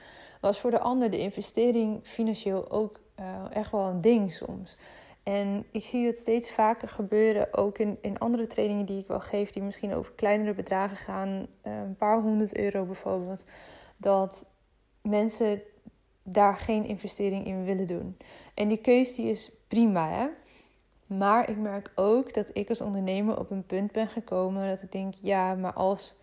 was 0.44 0.60
voor 0.60 0.70
de 0.70 0.80
ander 0.80 1.10
de 1.10 1.18
investering 1.18 2.00
financieel 2.02 2.70
ook 2.70 3.00
uh, 3.20 3.44
echt 3.50 3.70
wel 3.70 3.88
een 3.88 4.00
ding 4.00 4.32
soms. 4.32 4.76
En 5.22 5.64
ik 5.70 5.84
zie 5.84 6.06
het 6.06 6.16
steeds 6.18 6.50
vaker 6.50 6.88
gebeuren, 6.88 7.54
ook 7.54 7.78
in, 7.78 7.98
in 8.00 8.18
andere 8.18 8.46
trainingen 8.46 8.86
die 8.86 8.98
ik 8.98 9.06
wel 9.06 9.20
geef, 9.20 9.50
die 9.50 9.62
misschien 9.62 9.94
over 9.94 10.12
kleinere 10.12 10.54
bedragen 10.54 10.96
gaan, 10.96 11.46
uh, 11.66 11.78
een 11.78 11.96
paar 11.96 12.20
honderd 12.20 12.56
euro 12.56 12.84
bijvoorbeeld, 12.84 13.44
dat 13.96 14.50
mensen 15.02 15.62
daar 16.22 16.56
geen 16.56 16.84
investering 16.84 17.46
in 17.46 17.64
willen 17.64 17.86
doen. 17.86 18.16
En 18.54 18.68
die 18.68 18.80
keuze 18.80 19.14
die 19.14 19.30
is 19.30 19.50
prima, 19.68 20.10
hè? 20.10 20.26
Maar 21.06 21.50
ik 21.50 21.56
merk 21.56 21.92
ook 21.94 22.34
dat 22.34 22.50
ik 22.52 22.68
als 22.68 22.80
ondernemer 22.80 23.38
op 23.38 23.50
een 23.50 23.66
punt 23.66 23.92
ben 23.92 24.08
gekomen 24.08 24.68
dat 24.68 24.82
ik 24.82 24.92
denk: 24.92 25.14
ja, 25.20 25.54
maar 25.54 25.72
als 25.72 26.14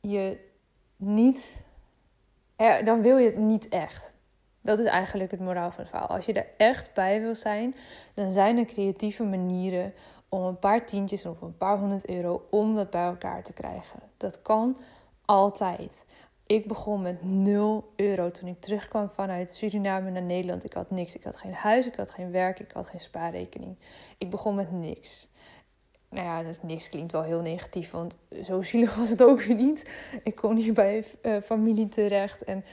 je 0.00 0.38
niet. 0.96 1.66
Dan 2.84 3.02
wil 3.02 3.16
je 3.16 3.26
het 3.26 3.36
niet 3.36 3.68
echt. 3.68 4.16
Dat 4.60 4.78
is 4.78 4.84
eigenlijk 4.84 5.30
het 5.30 5.40
moraal 5.40 5.70
van 5.70 5.80
het 5.80 5.88
verhaal. 5.88 6.08
Als 6.08 6.26
je 6.26 6.32
er 6.32 6.46
echt 6.56 6.94
bij 6.94 7.20
wil 7.20 7.34
zijn, 7.34 7.74
dan 8.14 8.30
zijn 8.30 8.58
er 8.58 8.64
creatieve 8.64 9.24
manieren 9.24 9.92
om 10.28 10.42
een 10.42 10.58
paar 10.58 10.86
tientjes 10.86 11.26
of 11.26 11.40
een 11.40 11.56
paar 11.56 11.78
honderd 11.78 12.08
euro 12.08 12.46
om 12.50 12.74
dat 12.74 12.90
bij 12.90 13.04
elkaar 13.04 13.42
te 13.42 13.52
krijgen. 13.52 14.00
Dat 14.16 14.42
kan 14.42 14.76
altijd. 15.24 16.06
Ik 16.46 16.66
begon 16.66 17.02
met 17.02 17.22
0 17.22 17.92
euro 17.96 18.30
toen 18.30 18.48
ik 18.48 18.60
terugkwam 18.60 19.10
vanuit 19.10 19.50
Suriname 19.50 20.10
naar 20.10 20.22
Nederland. 20.22 20.64
Ik 20.64 20.72
had 20.72 20.90
niks. 20.90 21.14
Ik 21.14 21.24
had 21.24 21.36
geen 21.36 21.54
huis, 21.54 21.86
ik 21.86 21.94
had 21.94 22.10
geen 22.10 22.30
werk, 22.30 22.60
ik 22.60 22.70
had 22.72 22.88
geen 22.88 23.00
spaarrekening. 23.00 23.76
Ik 24.18 24.30
begon 24.30 24.54
met 24.54 24.72
niks. 24.72 25.28
Nou 26.10 26.26
ja, 26.26 26.42
dat 26.42 26.62
niks 26.62 26.88
klinkt 26.88 27.12
wel 27.12 27.22
heel 27.22 27.40
negatief, 27.40 27.90
want 27.90 28.16
zo 28.44 28.62
zielig 28.62 28.94
was 28.94 29.08
het 29.08 29.22
ook 29.22 29.42
weer 29.42 29.56
niet. 29.56 29.90
Ik 30.22 30.34
kon 30.34 30.54
niet 30.54 30.74
bij 30.74 31.04
uh, 31.22 31.36
familie 31.42 31.88
terecht 31.88 32.44
en 32.44 32.64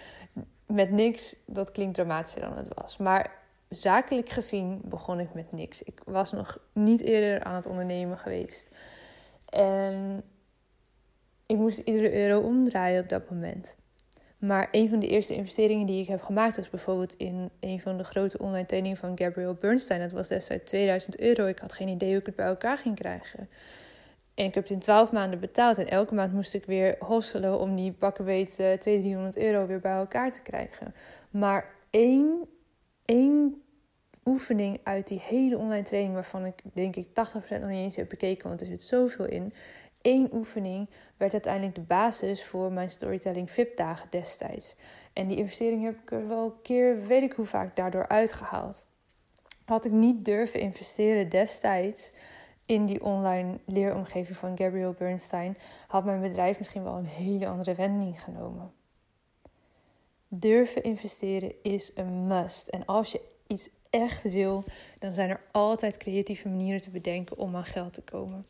met 0.65 0.91
niks, 0.91 1.35
dat 1.45 1.71
klinkt 1.71 1.95
dramatischer 1.95 2.41
dan 2.41 2.57
het 2.57 2.73
was. 2.73 2.97
Maar 2.97 3.31
zakelijk 3.69 4.29
gezien 4.29 4.81
begon 4.83 5.19
ik 5.19 5.33
met 5.33 5.51
niks. 5.51 5.83
Ik 5.83 6.01
was 6.05 6.31
nog 6.31 6.57
niet 6.73 7.01
eerder 7.01 7.43
aan 7.43 7.55
het 7.55 7.65
ondernemen 7.65 8.17
geweest. 8.17 8.75
En 9.49 10.23
ik 11.45 11.57
moest 11.57 11.77
iedere 11.77 12.13
euro 12.13 12.39
omdraaien 12.39 13.03
op 13.03 13.09
dat 13.09 13.29
moment. 13.29 13.77
Maar 14.45 14.67
een 14.71 14.89
van 14.89 14.99
de 14.99 15.07
eerste 15.07 15.35
investeringen 15.35 15.85
die 15.85 16.01
ik 16.01 16.07
heb 16.07 16.21
gemaakt 16.21 16.57
was 16.57 16.69
bijvoorbeeld 16.69 17.13
in 17.13 17.49
een 17.59 17.79
van 17.79 17.97
de 17.97 18.03
grote 18.03 18.37
online 18.37 18.65
trainingen 18.65 18.97
van 18.97 19.17
Gabriel 19.17 19.53
Bernstein. 19.53 19.99
Dat 19.99 20.11
was 20.11 20.27
destijds 20.27 20.69
2000 20.69 21.19
euro. 21.19 21.45
Ik 21.45 21.59
had 21.59 21.73
geen 21.73 21.87
idee 21.87 22.09
hoe 22.09 22.19
ik 22.19 22.25
het 22.25 22.35
bij 22.35 22.45
elkaar 22.45 22.77
ging 22.77 22.95
krijgen. 22.95 23.49
En 24.33 24.45
ik 24.45 24.53
heb 24.53 24.63
het 24.63 24.71
in 24.71 24.79
12 24.79 25.11
maanden 25.11 25.39
betaald. 25.39 25.77
En 25.77 25.89
elke 25.89 26.13
maand 26.13 26.33
moest 26.33 26.53
ik 26.53 26.65
weer 26.65 26.95
hosselen 26.99 27.59
om 27.59 27.75
die 27.75 27.91
pakken 27.91 28.25
weet 28.25 28.51
200, 28.51 28.81
300 28.81 29.37
euro 29.37 29.65
weer 29.65 29.79
bij 29.79 29.95
elkaar 29.95 30.31
te 30.31 30.41
krijgen. 30.41 30.95
Maar 31.29 31.73
één, 31.89 32.47
één 33.05 33.61
oefening 34.25 34.79
uit 34.83 35.07
die 35.07 35.21
hele 35.23 35.57
online 35.57 35.83
training, 35.83 36.13
waarvan 36.13 36.45
ik 36.45 36.61
denk 36.73 36.95
ik 36.95 37.07
80% 37.07 37.11
nog 37.13 37.69
niet 37.69 37.69
eens 37.69 37.95
heb 37.95 38.09
bekeken, 38.09 38.47
want 38.47 38.61
er 38.61 38.67
zit 38.67 38.81
zoveel 38.81 39.25
in 39.25 39.53
één 40.05 40.29
oefening 40.33 40.89
werd 41.17 41.33
uiteindelijk 41.33 41.75
de 41.75 41.81
basis 41.81 42.45
voor 42.45 42.71
mijn 42.71 42.89
storytelling 42.89 43.51
VIP-dagen 43.51 44.07
destijds. 44.09 44.75
En 45.13 45.27
die 45.27 45.37
investering 45.37 45.83
heb 45.83 46.01
ik 46.01 46.11
er 46.11 46.27
wel 46.27 46.45
een 46.45 46.61
keer, 46.61 47.05
weet 47.05 47.23
ik 47.23 47.31
hoe 47.31 47.45
vaak, 47.45 47.75
daardoor 47.75 48.07
uitgehaald. 48.07 48.85
Had 49.65 49.85
ik 49.85 49.91
niet 49.91 50.25
durven 50.25 50.59
investeren 50.59 51.29
destijds 51.29 52.13
in 52.65 52.85
die 52.85 53.03
online 53.03 53.59
leeromgeving 53.65 54.37
van 54.37 54.57
Gabriel 54.57 54.93
Bernstein, 54.93 55.57
had 55.87 56.05
mijn 56.05 56.21
bedrijf 56.21 56.57
misschien 56.57 56.83
wel 56.83 56.97
een 56.97 57.05
hele 57.05 57.47
andere 57.47 57.75
wending 57.75 58.21
genomen. 58.21 58.71
Durven 60.27 60.83
investeren 60.83 61.53
is 61.61 61.91
een 61.95 62.27
must. 62.27 62.67
En 62.67 62.85
als 62.85 63.11
je 63.11 63.21
iets 63.47 63.69
echt 63.89 64.23
wil, 64.23 64.63
dan 64.99 65.13
zijn 65.13 65.29
er 65.29 65.41
altijd 65.51 65.97
creatieve 65.97 66.49
manieren 66.49 66.81
te 66.81 66.89
bedenken 66.89 67.37
om 67.37 67.55
aan 67.55 67.65
geld 67.65 67.93
te 67.93 68.01
komen. 68.01 68.45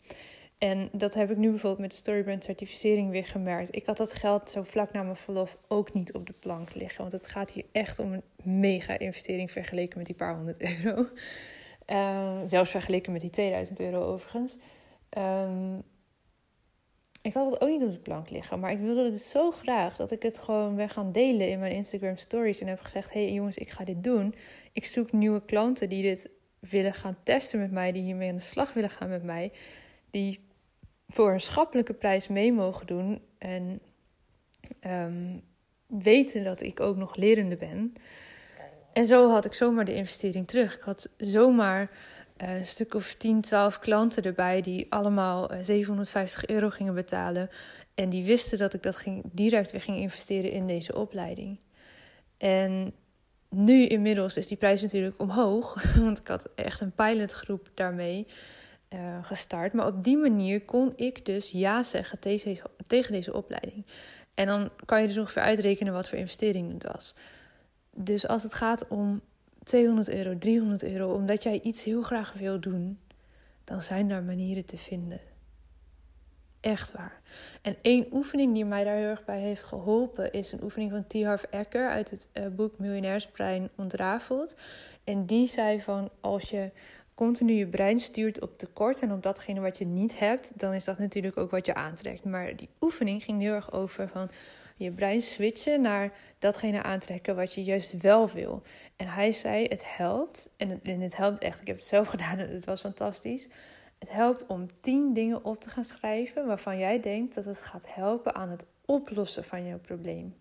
En 0.57 0.89
dat 0.91 1.13
heb 1.13 1.31
ik 1.31 1.37
nu 1.37 1.49
bijvoorbeeld 1.49 1.81
met 1.81 1.91
de 1.91 1.97
Storybrand 1.97 2.43
certificering 2.43 3.11
weer 3.11 3.25
gemerkt. 3.25 3.75
Ik 3.75 3.85
had 3.85 3.97
dat 3.97 4.13
geld 4.13 4.49
zo 4.49 4.63
vlak 4.63 4.91
na 4.91 5.03
mijn 5.03 5.15
verlof 5.15 5.57
ook 5.67 5.93
niet 5.93 6.13
op 6.13 6.27
de 6.27 6.33
plank 6.33 6.73
liggen. 6.73 7.01
Want 7.01 7.11
het 7.11 7.27
gaat 7.27 7.51
hier 7.51 7.65
echt 7.71 7.99
om 7.99 8.13
een 8.13 8.23
mega 8.43 8.99
investering 8.99 9.51
vergeleken 9.51 9.97
met 9.97 10.07
die 10.07 10.15
paar 10.15 10.35
honderd 10.35 10.61
euro. 10.83 11.07
Ehm, 11.85 12.47
zelfs 12.47 12.71
vergeleken 12.71 13.11
met 13.11 13.21
die 13.21 13.29
2000 13.29 13.79
euro 13.79 14.03
overigens. 14.03 14.57
Um, 15.17 15.83
ik 17.21 17.33
had 17.33 17.51
het 17.51 17.61
ook 17.61 17.69
niet 17.69 17.83
op 17.83 17.91
de 17.91 17.99
plank 17.99 18.29
liggen. 18.29 18.59
Maar 18.59 18.71
ik 18.71 18.79
wilde 18.79 19.03
het 19.03 19.21
zo 19.21 19.51
graag 19.51 19.95
dat 19.95 20.11
ik 20.11 20.23
het 20.23 20.37
gewoon 20.37 20.75
ben 20.75 20.89
gaan 20.89 21.11
delen 21.11 21.49
in 21.49 21.59
mijn 21.59 21.71
Instagram 21.71 22.17
stories. 22.17 22.59
En 22.59 22.67
heb 22.67 22.79
gezegd, 22.79 23.13
hey 23.13 23.33
jongens, 23.33 23.57
ik 23.57 23.69
ga 23.69 23.83
dit 23.83 24.03
doen. 24.03 24.35
Ik 24.71 24.85
zoek 24.85 25.11
nieuwe 25.11 25.45
klanten 25.45 25.89
die 25.89 26.01
dit 26.01 26.29
willen 26.59 26.93
gaan 26.93 27.17
testen 27.23 27.59
met 27.59 27.71
mij. 27.71 27.91
Die 27.91 28.03
hiermee 28.03 28.29
aan 28.29 28.35
de 28.35 28.41
slag 28.41 28.73
willen 28.73 28.89
gaan 28.89 29.09
met 29.09 29.23
mij 29.23 29.51
die 30.15 30.39
voor 31.09 31.33
een 31.33 31.41
schappelijke 31.41 31.93
prijs 31.93 32.27
mee 32.27 32.53
mogen 32.53 32.87
doen. 32.87 33.21
En 33.37 33.79
um, 34.87 35.43
weten 35.87 36.43
dat 36.43 36.61
ik 36.61 36.79
ook 36.79 36.95
nog 36.95 37.15
lerende 37.15 37.57
ben. 37.57 37.93
En 38.93 39.05
zo 39.05 39.29
had 39.29 39.45
ik 39.45 39.53
zomaar 39.53 39.85
de 39.85 39.95
investering 39.95 40.47
terug. 40.47 40.75
Ik 40.75 40.83
had 40.83 41.13
zomaar 41.17 41.89
eh, 42.37 42.55
een 42.55 42.65
stuk 42.65 42.93
of 42.93 43.13
10, 43.13 43.41
12 43.41 43.79
klanten 43.79 44.23
erbij 44.23 44.61
die 44.61 44.85
allemaal 44.89 45.51
750 45.61 46.45
eh, 46.45 46.55
euro 46.55 46.69
gingen 46.69 46.93
betalen. 46.93 47.49
En 47.93 48.09
die 48.09 48.23
wisten 48.23 48.57
dat 48.57 48.73
ik 48.73 48.83
dat 48.83 48.95
ging, 48.95 49.23
direct 49.31 49.71
weer 49.71 49.81
ging 49.81 49.97
investeren 49.97 50.51
in 50.51 50.67
deze 50.67 50.95
opleiding. 50.95 51.59
En 52.37 52.93
nu 53.49 53.85
inmiddels 53.85 54.37
is 54.37 54.47
die 54.47 54.57
prijs 54.57 54.81
natuurlijk 54.81 55.21
omhoog. 55.21 55.83
Want 56.05 56.19
ik 56.19 56.27
had 56.27 56.49
echt 56.55 56.81
een 56.81 56.91
pilotgroep 56.91 57.69
daarmee. 57.73 58.27
Eh, 58.87 59.17
gestart. 59.21 59.73
Maar 59.73 59.87
op 59.87 60.03
die 60.03 60.17
manier 60.17 60.61
kon 60.61 60.93
ik 60.95 61.25
dus 61.25 61.51
ja 61.51 61.83
zeggen 61.83 62.19
tegen 62.19 62.61
deze, 62.87 63.33
opleiding. 63.33 63.85
En 64.33 64.45
dan 64.45 64.69
kan 64.85 65.01
je 65.01 65.07
dus 65.07 65.17
ongeveer 65.17 65.41
uitrekenen 65.41 65.93
wat 65.93 66.09
voor 66.09 66.17
investering 66.17 66.73
het 66.73 66.83
was. 66.83 67.15
Dus 67.91 68.27
als 68.27 68.43
het 68.43 68.53
gaat 68.53 68.87
om 68.87 69.21
200 69.63 70.09
euro, 70.09 70.37
300 70.37 70.83
euro, 70.83 71.13
omdat 71.13 71.43
jij 71.43 71.59
iets 71.61 71.83
heel 71.83 72.01
graag 72.01 72.33
wil 72.33 72.59
doen, 72.59 72.99
dan 73.63 73.81
zijn 73.81 74.07
daar 74.07 74.23
manieren 74.23 74.65
te 74.65 74.77
vinden. 74.77 75.19
Echt 76.59 76.91
waar. 76.91 77.21
En 77.61 77.75
één 77.81 78.07
oefening 78.11 78.53
die 78.53 78.65
mij 78.65 78.83
daar 78.83 78.95
heel 78.95 79.09
erg 79.09 79.25
bij 79.25 79.39
heeft 79.39 79.63
geholpen 79.63 80.31
is 80.31 80.51
een 80.51 80.63
oefening 80.63 80.91
van 80.91 81.07
T. 81.07 81.23
Harv 81.23 81.43
Eker 81.49 81.89
uit 81.89 82.09
het 82.09 82.27
uh, 82.33 82.47
boek 82.47 82.77
Miljonairsbrein 82.77 83.69
ontrafeld. 83.75 84.55
En 85.03 85.25
die 85.25 85.47
zei 85.47 85.81
van 85.81 86.09
als 86.19 86.49
je 86.49 86.71
continu 87.15 87.53
je 87.53 87.67
brein 87.67 87.99
stuurt 87.99 88.41
op 88.41 88.57
tekort 88.57 88.99
en 88.99 89.11
op 89.11 89.23
datgene 89.23 89.59
wat 89.59 89.77
je 89.77 89.85
niet 89.85 90.19
hebt, 90.19 90.59
dan 90.59 90.73
is 90.73 90.83
dat 90.83 90.97
natuurlijk 90.97 91.37
ook 91.37 91.51
wat 91.51 91.65
je 91.65 91.73
aantrekt. 91.73 92.23
Maar 92.23 92.55
die 92.55 92.69
oefening 92.81 93.23
ging 93.23 93.41
heel 93.41 93.53
erg 93.53 93.71
over 93.71 94.07
van 94.07 94.29
je 94.77 94.91
brein 94.91 95.21
switchen 95.21 95.81
naar 95.81 96.13
datgene 96.39 96.83
aantrekken 96.83 97.35
wat 97.35 97.53
je 97.53 97.63
juist 97.63 98.01
wel 98.01 98.29
wil. 98.29 98.61
En 98.95 99.07
hij 99.07 99.31
zei: 99.31 99.65
Het 99.65 99.95
helpt, 99.97 100.49
en 100.57 101.01
het, 101.01 101.17
helpt 101.17 101.39
echt. 101.39 101.61
Ik 101.61 101.67
heb 101.67 101.75
het 101.75 101.85
zelf 101.85 102.07
gedaan 102.15 102.37
en 102.37 102.49
het 102.49 102.65
was 102.65 102.81
fantastisch. 102.81 103.47
Het 103.99 104.11
helpt 104.11 104.45
om 104.45 104.67
tien 104.81 105.13
dingen 105.13 105.43
op 105.43 105.61
te 105.61 105.69
gaan 105.69 105.83
schrijven 105.83 106.45
waarvan 106.45 106.77
jij 106.77 106.99
denkt 106.99 107.35
dat 107.35 107.45
het 107.45 107.61
gaat 107.61 107.93
helpen 107.93 108.35
aan 108.35 108.49
het 108.49 108.65
oplossen 108.85 109.43
van 109.43 109.67
jouw 109.67 109.79
probleem. 109.79 110.35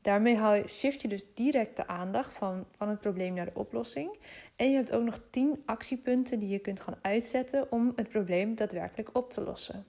Daarmee 0.00 0.68
shift 0.68 1.02
je 1.02 1.08
dus 1.08 1.34
direct 1.34 1.76
de 1.76 1.86
aandacht 1.86 2.34
van, 2.34 2.66
van 2.76 2.88
het 2.88 3.00
probleem 3.00 3.34
naar 3.34 3.44
de 3.44 3.58
oplossing. 3.58 4.18
En 4.56 4.70
je 4.70 4.76
hebt 4.76 4.92
ook 4.92 5.04
nog 5.04 5.20
10 5.30 5.62
actiepunten 5.64 6.38
die 6.38 6.48
je 6.48 6.58
kunt 6.58 6.80
gaan 6.80 6.98
uitzetten 7.02 7.72
om 7.72 7.92
het 7.96 8.08
probleem 8.08 8.54
daadwerkelijk 8.54 9.10
op 9.12 9.30
te 9.30 9.44
lossen. 9.44 9.86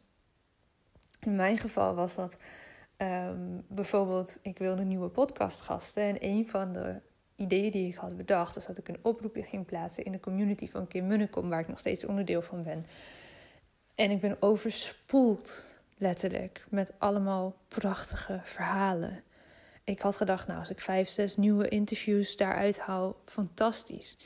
In 1.19 1.35
mijn 1.35 1.57
geval 1.57 1.95
was 1.95 2.15
dat 2.15 2.37
ehm, 2.97 3.59
bijvoorbeeld, 3.67 4.39
ik 4.41 4.57
wilde 4.57 4.83
nieuwe 4.83 5.09
podcastgasten. 5.09 6.03
En 6.03 6.15
een 6.19 6.49
van 6.49 6.73
de 6.73 7.01
ideeën 7.35 7.71
die 7.71 7.87
ik 7.87 7.95
had 7.95 8.17
bedacht, 8.17 8.55
was 8.55 8.65
dat 8.65 8.77
ik 8.77 8.87
een 8.87 8.99
oproepje 9.01 9.43
ging 9.43 9.65
plaatsen 9.65 10.05
in 10.05 10.11
de 10.11 10.19
community 10.19 10.69
van 10.69 10.87
Kim 10.87 11.07
Munnekom, 11.07 11.49
waar 11.49 11.59
ik 11.59 11.67
nog 11.67 11.79
steeds 11.79 12.05
onderdeel 12.05 12.41
van 12.41 12.63
ben. 12.63 12.85
En 13.95 14.11
ik 14.11 14.19
ben 14.19 14.37
overspoeld, 14.39 15.75
letterlijk, 15.97 16.65
met 16.69 16.93
allemaal 16.97 17.55
prachtige 17.67 18.41
verhalen. 18.43 19.23
Ik 19.91 20.01
had 20.01 20.15
gedacht, 20.15 20.47
nou, 20.47 20.59
als 20.59 20.69
ik 20.69 20.79
vijf, 20.79 21.09
zes 21.09 21.37
nieuwe 21.37 21.67
interviews 21.67 22.35
daaruit 22.35 22.79
haal, 22.79 23.21
fantastisch. 23.25 24.17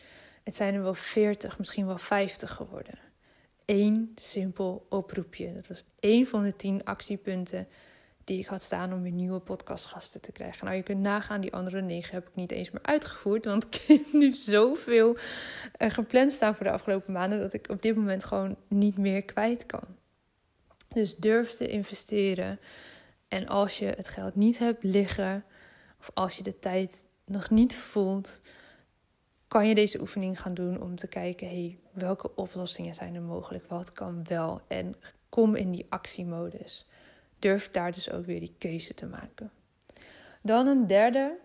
Het 0.43 0.55
zijn 0.55 0.73
er 0.73 0.81
wel 0.81 0.93
veertig, 0.93 1.57
misschien 1.57 1.85
wel 1.85 1.97
vijftig 1.97 2.51
geworden. 2.51 2.99
Eén 3.65 4.11
simpel 4.15 4.85
oproepje. 4.89 5.53
Dat 5.53 5.67
was 5.67 5.83
één 5.99 6.27
van 6.27 6.43
de 6.43 6.55
tien 6.55 6.83
actiepunten 6.83 7.67
die 8.23 8.39
ik 8.39 8.45
had 8.45 8.61
staan 8.61 8.93
om 8.93 9.01
weer 9.01 9.11
nieuwe 9.11 9.39
podcastgasten 9.39 10.21
te 10.21 10.31
krijgen. 10.31 10.65
Nou, 10.65 10.77
je 10.77 10.83
kunt 10.83 11.01
nagaan, 11.01 11.41
die 11.41 11.53
andere 11.53 11.81
negen 11.81 12.13
heb 12.13 12.27
ik 12.27 12.35
niet 12.35 12.51
eens 12.51 12.71
meer 12.71 12.83
uitgevoerd. 12.83 13.45
Want 13.45 13.65
ik 13.75 13.81
heb 13.87 14.13
nu 14.13 14.31
zoveel 14.31 15.17
uh, 15.77 15.89
gepland 15.89 16.31
staan 16.31 16.55
voor 16.55 16.65
de 16.65 16.71
afgelopen 16.71 17.13
maanden 17.13 17.39
dat 17.39 17.53
ik 17.53 17.69
op 17.69 17.81
dit 17.81 17.95
moment 17.95 18.23
gewoon 18.23 18.57
niet 18.67 18.97
meer 18.97 19.23
kwijt 19.23 19.65
kan. 19.65 19.85
Dus 20.87 21.15
durf 21.15 21.55
te 21.55 21.67
investeren. 21.67 22.59
En 23.27 23.47
als 23.47 23.79
je 23.79 23.85
het 23.85 24.07
geld 24.07 24.35
niet 24.35 24.57
hebt 24.57 24.83
liggen, 24.83 25.45
of 26.05 26.11
als 26.13 26.37
je 26.37 26.43
de 26.43 26.59
tijd 26.59 27.05
nog 27.25 27.49
niet 27.49 27.75
voelt, 27.75 28.41
kan 29.47 29.67
je 29.67 29.75
deze 29.75 29.99
oefening 29.99 30.41
gaan 30.41 30.53
doen 30.53 30.81
om 30.81 30.95
te 30.95 31.07
kijken: 31.07 31.47
hey, 31.47 31.79
welke 31.91 32.35
oplossingen 32.35 32.93
zijn 32.93 33.15
er 33.15 33.21
mogelijk? 33.21 33.65
Wat 33.67 33.91
kan 33.91 34.23
wel? 34.23 34.61
En 34.67 34.95
kom 35.29 35.55
in 35.55 35.71
die 35.71 35.85
actiemodus. 35.89 36.85
Durf 37.39 37.71
daar 37.71 37.91
dus 37.91 38.09
ook 38.09 38.25
weer 38.25 38.39
die 38.39 38.55
keuze 38.57 38.93
te 38.93 39.05
maken. 39.05 39.51
Dan 40.41 40.67
een 40.67 40.87
derde. 40.87 41.37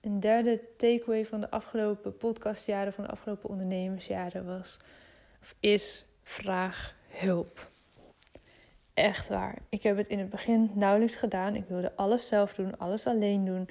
Een 0.00 0.20
derde 0.20 0.60
takeaway 0.76 1.26
van 1.26 1.40
de 1.40 1.50
afgelopen 1.50 2.16
podcastjaren, 2.16 2.92
van 2.92 3.04
de 3.04 3.10
afgelopen 3.10 3.48
ondernemersjaren 3.48 4.46
was 4.46 4.78
of 5.40 5.54
is 5.60 6.06
vraag 6.22 6.94
hulp. 7.08 7.71
Echt 8.94 9.28
waar. 9.28 9.58
Ik 9.68 9.82
heb 9.82 9.96
het 9.96 10.06
in 10.06 10.18
het 10.18 10.28
begin 10.28 10.70
nauwelijks 10.74 11.14
gedaan. 11.14 11.54
Ik 11.54 11.64
wilde 11.68 11.96
alles 11.96 12.26
zelf 12.26 12.54
doen, 12.54 12.78
alles 12.78 13.06
alleen 13.06 13.44
doen. 13.44 13.68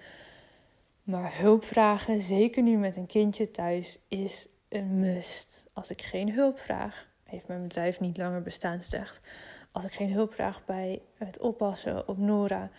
Maar 1.03 1.37
hulp 1.37 1.63
vragen, 1.63 2.21
zeker 2.21 2.63
nu 2.63 2.77
met 2.77 2.95
een 2.95 3.05
kindje 3.05 3.51
thuis, 3.51 3.99
is 4.07 4.49
een 4.69 4.99
must. 4.99 5.69
Als 5.73 5.91
ik 5.91 6.01
geen 6.01 6.33
hulp 6.33 6.59
vraag, 6.59 7.07
heeft 7.23 7.47
mijn 7.47 7.61
bedrijf 7.61 7.99
niet 7.99 8.17
langer 8.17 8.41
bestaansrecht. 8.41 9.21
Als 9.71 9.85
ik 9.85 9.91
geen 9.91 10.11
hulp 10.11 10.33
vraag 10.33 10.65
bij 10.65 11.01
het 11.17 11.39
oppassen 11.39 12.07
op 12.07 12.17
Nora, 12.17 12.69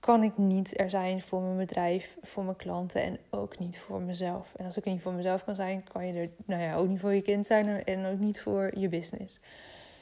kan 0.00 0.22
ik 0.22 0.38
niet 0.38 0.80
er 0.80 0.90
zijn 0.90 1.22
voor 1.22 1.40
mijn 1.40 1.56
bedrijf, 1.56 2.16
voor 2.22 2.44
mijn 2.44 2.56
klanten 2.56 3.02
en 3.02 3.18
ook 3.30 3.58
niet 3.58 3.78
voor 3.78 4.00
mezelf. 4.00 4.54
En 4.54 4.64
als 4.64 4.76
ik 4.76 4.84
niet 4.84 5.02
voor 5.02 5.12
mezelf 5.12 5.44
kan 5.44 5.54
zijn, 5.54 5.84
kan 5.92 6.06
je 6.06 6.20
er 6.20 6.30
nou 6.44 6.62
ja, 6.62 6.74
ook 6.74 6.88
niet 6.88 7.00
voor 7.00 7.14
je 7.14 7.22
kind 7.22 7.46
zijn 7.46 7.84
en 7.84 8.06
ook 8.06 8.18
niet 8.18 8.40
voor 8.40 8.78
je 8.78 8.88
business. 8.88 9.40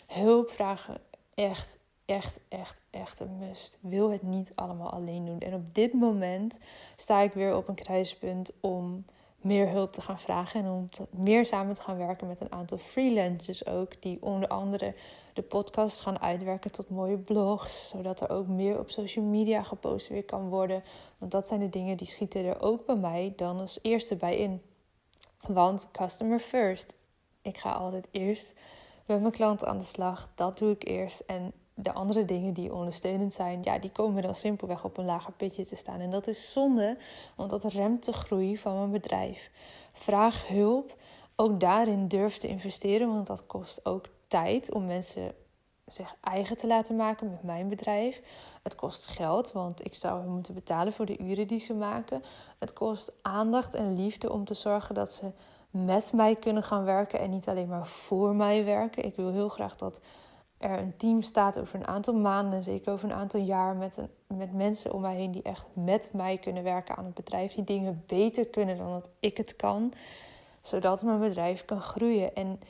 Hulp 0.06 0.50
vragen 0.50 1.00
echt 1.34 1.78
echt, 2.12 2.40
echt, 2.48 2.80
echt 2.90 3.20
een 3.20 3.38
must. 3.38 3.78
Wil 3.80 4.10
het 4.10 4.22
niet 4.22 4.52
allemaal 4.54 4.90
alleen 4.90 5.24
doen. 5.24 5.40
En 5.40 5.54
op 5.54 5.74
dit 5.74 5.92
moment 5.92 6.58
sta 6.96 7.20
ik 7.20 7.32
weer 7.32 7.56
op 7.56 7.68
een 7.68 7.74
kruispunt 7.74 8.52
om 8.60 9.04
meer 9.36 9.68
hulp 9.68 9.92
te 9.92 10.00
gaan 10.00 10.18
vragen 10.18 10.64
en 10.64 10.70
om 10.70 10.88
meer 11.10 11.46
samen 11.46 11.74
te 11.74 11.80
gaan 11.80 11.96
werken 11.96 12.26
met 12.26 12.40
een 12.40 12.52
aantal 12.52 12.78
freelancers 12.78 13.66
ook, 13.66 14.02
die 14.02 14.18
onder 14.22 14.48
andere 14.48 14.94
de 15.32 15.42
podcast 15.42 16.00
gaan 16.00 16.20
uitwerken 16.20 16.72
tot 16.72 16.90
mooie 16.90 17.18
blogs, 17.18 17.88
zodat 17.88 18.20
er 18.20 18.30
ook 18.30 18.46
meer 18.46 18.78
op 18.78 18.90
social 18.90 19.24
media 19.24 19.62
gepost 19.62 20.08
weer 20.08 20.24
kan 20.24 20.48
worden. 20.48 20.82
Want 21.18 21.32
dat 21.32 21.46
zijn 21.46 21.60
de 21.60 21.68
dingen 21.68 21.96
die 21.96 22.06
schieten 22.06 22.44
er 22.44 22.60
ook 22.60 22.86
bij 22.86 22.96
mij 22.96 23.32
dan 23.36 23.60
als 23.60 23.78
eerste 23.82 24.16
bij 24.16 24.36
in. 24.36 24.62
Want 25.46 25.88
customer 25.92 26.38
first. 26.38 26.96
Ik 27.42 27.58
ga 27.58 27.72
altijd 27.72 28.08
eerst 28.10 28.54
met 29.06 29.20
mijn 29.20 29.32
klant 29.32 29.64
aan 29.64 29.78
de 29.78 29.84
slag. 29.84 30.28
Dat 30.34 30.58
doe 30.58 30.70
ik 30.70 30.84
eerst. 30.84 31.20
En 31.20 31.52
de 31.82 31.92
andere 31.92 32.24
dingen 32.24 32.54
die 32.54 32.74
ondersteunend 32.74 33.32
zijn, 33.32 33.60
ja, 33.62 33.78
die 33.78 33.90
komen 33.90 34.22
dan 34.22 34.34
simpelweg 34.34 34.84
op 34.84 34.98
een 34.98 35.04
lager 35.04 35.32
pitje 35.32 35.64
te 35.64 35.76
staan. 35.76 36.00
En 36.00 36.10
dat 36.10 36.26
is 36.26 36.52
zonde, 36.52 36.96
want 37.36 37.50
dat 37.50 37.64
remt 37.64 38.04
de 38.04 38.12
groei 38.12 38.58
van 38.58 38.78
mijn 38.78 38.90
bedrijf. 38.90 39.50
Vraag 39.92 40.48
hulp. 40.48 40.96
Ook 41.36 41.60
daarin 41.60 42.08
durf 42.08 42.36
te 42.36 42.48
investeren, 42.48 43.08
want 43.08 43.26
dat 43.26 43.46
kost 43.46 43.86
ook 43.86 44.06
tijd 44.26 44.72
om 44.72 44.86
mensen 44.86 45.34
zich 45.86 46.14
eigen 46.20 46.56
te 46.56 46.66
laten 46.66 46.96
maken 46.96 47.30
met 47.30 47.42
mijn 47.42 47.68
bedrijf. 47.68 48.20
Het 48.62 48.74
kost 48.74 49.06
geld, 49.06 49.52
want 49.52 49.84
ik 49.84 49.94
zou 49.94 50.26
moeten 50.26 50.54
betalen 50.54 50.92
voor 50.92 51.06
de 51.06 51.18
uren 51.18 51.46
die 51.46 51.60
ze 51.60 51.74
maken. 51.74 52.22
Het 52.58 52.72
kost 52.72 53.12
aandacht 53.22 53.74
en 53.74 53.94
liefde 53.94 54.32
om 54.32 54.44
te 54.44 54.54
zorgen 54.54 54.94
dat 54.94 55.12
ze 55.12 55.30
met 55.70 56.12
mij 56.12 56.36
kunnen 56.36 56.62
gaan 56.62 56.84
werken 56.84 57.20
en 57.20 57.30
niet 57.30 57.48
alleen 57.48 57.68
maar 57.68 57.86
voor 57.86 58.34
mij 58.34 58.64
werken. 58.64 59.04
Ik 59.04 59.16
wil 59.16 59.30
heel 59.30 59.48
graag 59.48 59.76
dat 59.76 60.00
er 60.62 60.78
een 60.78 60.96
team 60.96 61.22
staat 61.22 61.58
over 61.58 61.74
een 61.74 61.86
aantal 61.86 62.14
maanden, 62.14 62.64
zeker 62.64 62.92
over 62.92 63.10
een 63.10 63.16
aantal 63.16 63.40
jaar, 63.40 63.76
met, 63.76 63.96
een, 63.96 64.36
met 64.36 64.52
mensen 64.52 64.92
om 64.92 65.00
mij 65.00 65.14
heen 65.14 65.32
die 65.32 65.42
echt 65.42 65.66
met 65.72 66.10
mij 66.12 66.38
kunnen 66.38 66.62
werken 66.62 66.96
aan 66.96 67.04
het 67.04 67.14
bedrijf, 67.14 67.54
die 67.54 67.64
dingen 67.64 68.04
beter 68.06 68.46
kunnen 68.46 68.76
dan 68.76 68.92
dat 68.92 69.10
ik 69.20 69.36
het 69.36 69.56
kan, 69.56 69.92
zodat 70.60 71.02
mijn 71.02 71.20
bedrijf 71.20 71.64
kan 71.64 71.80
groeien. 71.80 72.34
En 72.34 72.60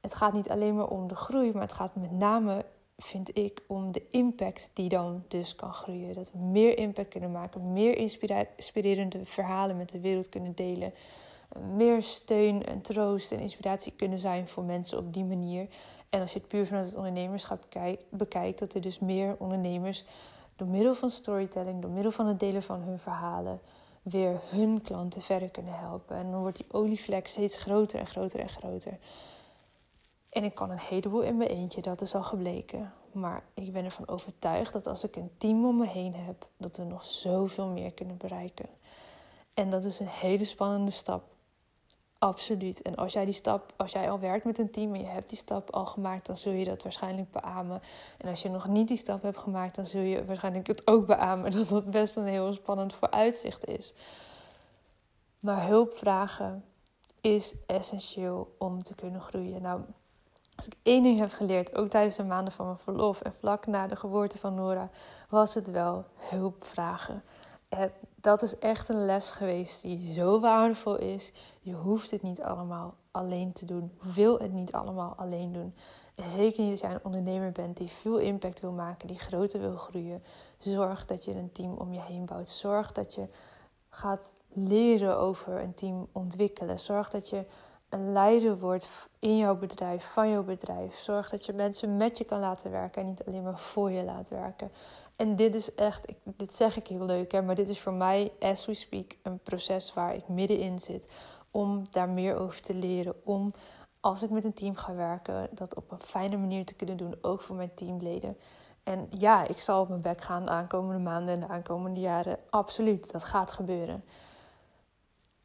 het 0.00 0.14
gaat 0.14 0.32
niet 0.32 0.50
alleen 0.50 0.76
maar 0.76 0.88
om 0.88 1.08
de 1.08 1.16
groei, 1.16 1.52
maar 1.52 1.62
het 1.62 1.72
gaat 1.72 1.94
met 1.94 2.10
name, 2.10 2.64
vind 2.98 3.36
ik, 3.38 3.62
om 3.66 3.92
de 3.92 4.02
impact 4.10 4.70
die 4.72 4.88
dan 4.88 5.24
dus 5.28 5.54
kan 5.56 5.72
groeien. 5.72 6.14
Dat 6.14 6.32
we 6.32 6.38
meer 6.38 6.78
impact 6.78 7.08
kunnen 7.08 7.32
maken, 7.32 7.72
meer 7.72 7.96
inspirerende 8.56 9.20
verhalen 9.24 9.76
met 9.76 9.88
de 9.88 10.00
wereld 10.00 10.28
kunnen 10.28 10.54
delen. 10.54 10.92
Meer 11.74 12.02
steun 12.02 12.66
en 12.66 12.80
troost 12.80 13.32
en 13.32 13.38
inspiratie 13.40 13.92
kunnen 13.96 14.18
zijn 14.18 14.48
voor 14.48 14.64
mensen 14.64 14.98
op 14.98 15.12
die 15.12 15.24
manier. 15.24 15.68
En 16.08 16.20
als 16.20 16.32
je 16.32 16.38
het 16.38 16.48
puur 16.48 16.66
vanuit 16.66 16.86
het 16.86 16.96
ondernemerschap 16.96 17.64
bekijkt, 18.10 18.58
dat 18.58 18.74
er 18.74 18.80
dus 18.80 18.98
meer 18.98 19.36
ondernemers 19.38 20.04
door 20.56 20.68
middel 20.68 20.94
van 20.94 21.10
storytelling, 21.10 21.82
door 21.82 21.90
middel 21.90 22.12
van 22.12 22.26
het 22.26 22.40
delen 22.40 22.62
van 22.62 22.80
hun 22.80 22.98
verhalen, 22.98 23.60
weer 24.02 24.40
hun 24.50 24.82
klanten 24.82 25.22
verder 25.22 25.48
kunnen 25.48 25.78
helpen. 25.78 26.16
En 26.16 26.30
dan 26.30 26.40
wordt 26.40 26.56
die 26.56 26.66
olievlek 26.70 27.28
steeds 27.28 27.56
groter 27.56 27.98
en 28.00 28.06
groter 28.06 28.40
en 28.40 28.48
groter. 28.48 28.98
En 30.30 30.44
ik 30.44 30.54
kan 30.54 30.70
een 30.70 30.78
heleboel 30.78 31.22
in 31.22 31.36
mijn 31.36 31.50
eentje, 31.50 31.82
dat 31.82 32.00
is 32.00 32.14
al 32.14 32.22
gebleken. 32.22 32.92
Maar 33.12 33.42
ik 33.54 33.72
ben 33.72 33.84
ervan 33.84 34.08
overtuigd 34.08 34.72
dat 34.72 34.86
als 34.86 35.04
ik 35.04 35.16
een 35.16 35.30
team 35.38 35.64
om 35.66 35.76
me 35.76 35.86
heen 35.86 36.14
heb, 36.14 36.46
dat 36.56 36.76
we 36.76 36.84
nog 36.84 37.04
zoveel 37.04 37.66
meer 37.66 37.92
kunnen 37.92 38.16
bereiken. 38.16 38.68
En 39.54 39.70
dat 39.70 39.84
is 39.84 40.00
een 40.00 40.08
hele 40.08 40.44
spannende 40.44 40.90
stap. 40.90 41.33
Absoluut. 42.24 42.82
En 42.82 42.94
als 42.94 43.12
jij 43.12 43.24
die 43.24 43.34
stap, 43.34 43.72
als 43.76 43.92
jij 43.92 44.10
al 44.10 44.18
werkt 44.18 44.44
met 44.44 44.58
een 44.58 44.70
team 44.70 44.94
en 44.94 45.00
je 45.00 45.06
hebt 45.06 45.28
die 45.28 45.38
stap 45.38 45.70
al 45.70 45.86
gemaakt, 45.86 46.26
dan 46.26 46.36
zul 46.36 46.52
je 46.52 46.64
dat 46.64 46.82
waarschijnlijk 46.82 47.30
beamen. 47.30 47.82
En 48.18 48.28
als 48.28 48.42
je 48.42 48.48
nog 48.48 48.68
niet 48.68 48.88
die 48.88 48.96
stap 48.96 49.22
hebt 49.22 49.38
gemaakt, 49.38 49.74
dan 49.74 49.86
zul 49.86 50.00
je 50.00 50.24
waarschijnlijk 50.24 50.66
het 50.66 50.86
ook 50.86 51.06
beamen 51.06 51.50
dat 51.56 51.68
dat 51.68 51.90
best 51.90 52.16
een 52.16 52.26
heel 52.26 52.52
spannend 52.52 52.94
vooruitzicht 52.94 53.66
is. 53.66 53.94
Maar 55.40 55.66
hulp 55.66 55.92
vragen 55.92 56.64
is 57.20 57.54
essentieel 57.66 58.54
om 58.58 58.82
te 58.82 58.94
kunnen 58.94 59.20
groeien. 59.20 59.62
Nou, 59.62 59.80
als 60.56 60.66
ik 60.66 60.74
één 60.82 61.02
ding 61.02 61.18
heb 61.18 61.32
geleerd, 61.32 61.76
ook 61.76 61.90
tijdens 61.90 62.16
de 62.16 62.24
maanden 62.24 62.52
van 62.52 62.66
mijn 62.66 62.78
verlof 62.78 63.20
en 63.20 63.34
vlak 63.38 63.66
na 63.66 63.86
de 63.86 63.96
geboorte 63.96 64.38
van 64.38 64.54
Nora, 64.54 64.90
was 65.28 65.54
het 65.54 65.70
wel 65.70 66.04
hulp 66.16 66.64
vragen 66.66 67.22
dat 68.24 68.42
is 68.42 68.58
echt 68.58 68.88
een 68.88 69.04
les 69.04 69.30
geweest 69.30 69.82
die 69.82 70.12
zo 70.12 70.40
waardevol 70.40 70.96
is. 70.96 71.32
Je 71.60 71.74
hoeft 71.74 72.10
het 72.10 72.22
niet 72.22 72.42
allemaal 72.42 72.94
alleen 73.10 73.52
te 73.52 73.66
doen. 73.66 73.92
Wil 74.14 74.38
het 74.38 74.52
niet 74.52 74.72
allemaal 74.72 75.14
alleen 75.16 75.52
doen. 75.52 75.74
En 76.14 76.30
zeker 76.30 76.62
niet 76.62 76.70
als 76.70 76.80
jij 76.80 76.90
een 76.90 77.04
ondernemer 77.04 77.52
bent 77.52 77.76
die 77.76 77.88
veel 77.88 78.18
impact 78.18 78.60
wil 78.60 78.72
maken, 78.72 79.08
die 79.08 79.18
groter 79.18 79.60
wil 79.60 79.76
groeien. 79.76 80.22
Zorg 80.58 81.06
dat 81.06 81.24
je 81.24 81.34
een 81.34 81.52
team 81.52 81.72
om 81.72 81.92
je 81.92 82.00
heen 82.00 82.26
bouwt. 82.26 82.48
Zorg 82.48 82.92
dat 82.92 83.14
je 83.14 83.28
gaat 83.90 84.34
leren 84.48 85.18
over 85.18 85.60
een 85.60 85.74
team 85.74 86.08
ontwikkelen. 86.12 86.78
Zorg 86.78 87.10
dat 87.10 87.28
je 87.28 87.44
een 87.94 88.12
leider 88.12 88.58
wordt 88.58 88.88
in 89.18 89.36
jouw 89.36 89.56
bedrijf, 89.56 90.04
van 90.12 90.30
jouw 90.30 90.42
bedrijf. 90.42 90.98
Zorg 90.98 91.30
dat 91.30 91.46
je 91.46 91.52
mensen 91.52 91.96
met 91.96 92.18
je 92.18 92.24
kan 92.24 92.40
laten 92.40 92.70
werken 92.70 93.02
en 93.02 93.08
niet 93.08 93.24
alleen 93.24 93.42
maar 93.42 93.58
voor 93.58 93.90
je 93.90 94.02
laat 94.02 94.30
werken. 94.30 94.72
En 95.16 95.36
dit 95.36 95.54
is 95.54 95.74
echt, 95.74 96.10
ik, 96.10 96.16
dit 96.24 96.52
zeg 96.52 96.76
ik 96.76 96.86
heel 96.86 97.04
leuk, 97.04 97.32
hè, 97.32 97.42
maar 97.42 97.54
dit 97.54 97.68
is 97.68 97.80
voor 97.80 97.92
mij, 97.92 98.32
as 98.40 98.66
we 98.66 98.74
speak, 98.74 99.16
een 99.22 99.38
proces 99.38 99.94
waar 99.94 100.14
ik 100.14 100.28
middenin 100.28 100.78
zit. 100.78 101.08
Om 101.50 101.82
daar 101.90 102.08
meer 102.08 102.38
over 102.38 102.62
te 102.62 102.74
leren. 102.74 103.14
Om 103.24 103.54
als 104.00 104.22
ik 104.22 104.30
met 104.30 104.44
een 104.44 104.54
team 104.54 104.76
ga 104.76 104.94
werken, 104.94 105.48
dat 105.50 105.74
op 105.74 105.90
een 105.90 106.00
fijne 106.00 106.36
manier 106.36 106.64
te 106.64 106.74
kunnen 106.74 106.96
doen, 106.96 107.16
ook 107.20 107.40
voor 107.40 107.56
mijn 107.56 107.74
teamleden. 107.74 108.36
En 108.82 109.06
ja, 109.10 109.46
ik 109.46 109.60
zal 109.60 109.80
op 109.80 109.88
mijn 109.88 110.00
bek 110.00 110.20
gaan 110.20 110.44
de 110.44 110.50
aankomende 110.50 111.02
maanden 111.02 111.34
en 111.34 111.40
de 111.40 111.48
aankomende 111.48 112.00
jaren. 112.00 112.38
Absoluut, 112.50 113.12
dat 113.12 113.24
gaat 113.24 113.52
gebeuren. 113.52 114.04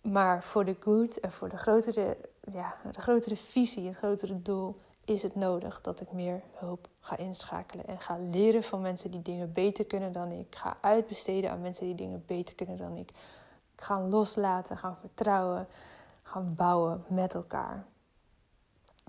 Maar 0.02 0.44
voor 0.44 0.66
de 0.66 0.76
good 0.80 1.20
en 1.20 1.32
voor 1.32 1.50
de 1.50 1.58
grotere, 1.58 2.18
ja, 2.54 2.76
de 2.92 3.02
grotere 3.02 3.36
visie, 3.36 3.88
het 3.88 3.98
grotere 3.98 4.42
doel, 4.42 4.76
is 5.06 5.24
het 5.24 5.36
nodig 5.36 5.82
dat 5.82 6.02
ik 6.02 6.12
meer 6.12 6.42
hulp 6.54 6.88
ga 7.00 7.18
inschakelen 7.18 7.88
en 7.88 8.00
ga 8.00 8.18
leren 8.18 8.64
van 8.64 8.82
mensen 8.82 9.12
die 9.12 9.22
dingen 9.22 9.54
beter 9.54 9.86
kunnen 9.86 10.12
dan 10.12 10.32
ik. 10.32 10.56
Ga 10.56 10.78
uitbesteden 10.82 11.52
aan 11.52 11.62
mensen 11.62 11.86
die 11.86 11.96
dingen 11.96 12.24
beter 12.26 12.56
kunnen 12.56 12.78
dan 12.78 12.98
ik. 12.98 13.12
Ga 13.76 14.02
loslaten, 14.02 14.78
gaan 14.78 14.98
vertrouwen, 15.00 15.68
gaan 16.24 16.56
bouwen 16.56 17.04
met 17.08 17.34
elkaar. 17.34 17.86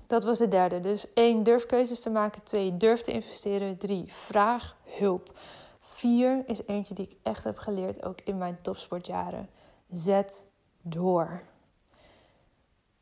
Dat 0.07 0.25
was 0.25 0.39
de 0.39 0.49
derde. 0.49 0.81
Dus 0.81 1.13
één, 1.13 1.43
durf 1.43 1.67
keuzes 1.67 2.01
te 2.01 2.11
maken. 2.11 2.43
Twee, 2.43 2.77
durf 2.77 3.01
te 3.01 3.13
investeren. 3.13 3.79
Drie, 3.79 4.13
vraag 4.13 4.77
hulp. 4.85 5.39
Vier 5.79 6.43
is 6.47 6.67
eentje 6.67 6.95
die 6.95 7.09
ik 7.09 7.17
echt 7.23 7.45
heb 7.45 7.59
geleerd, 7.59 8.05
ook 8.05 8.21
in 8.21 8.39
mijn 8.39 8.59
topsportjaren. 8.63 9.49
Zet 9.91 10.47
door. 10.83 11.43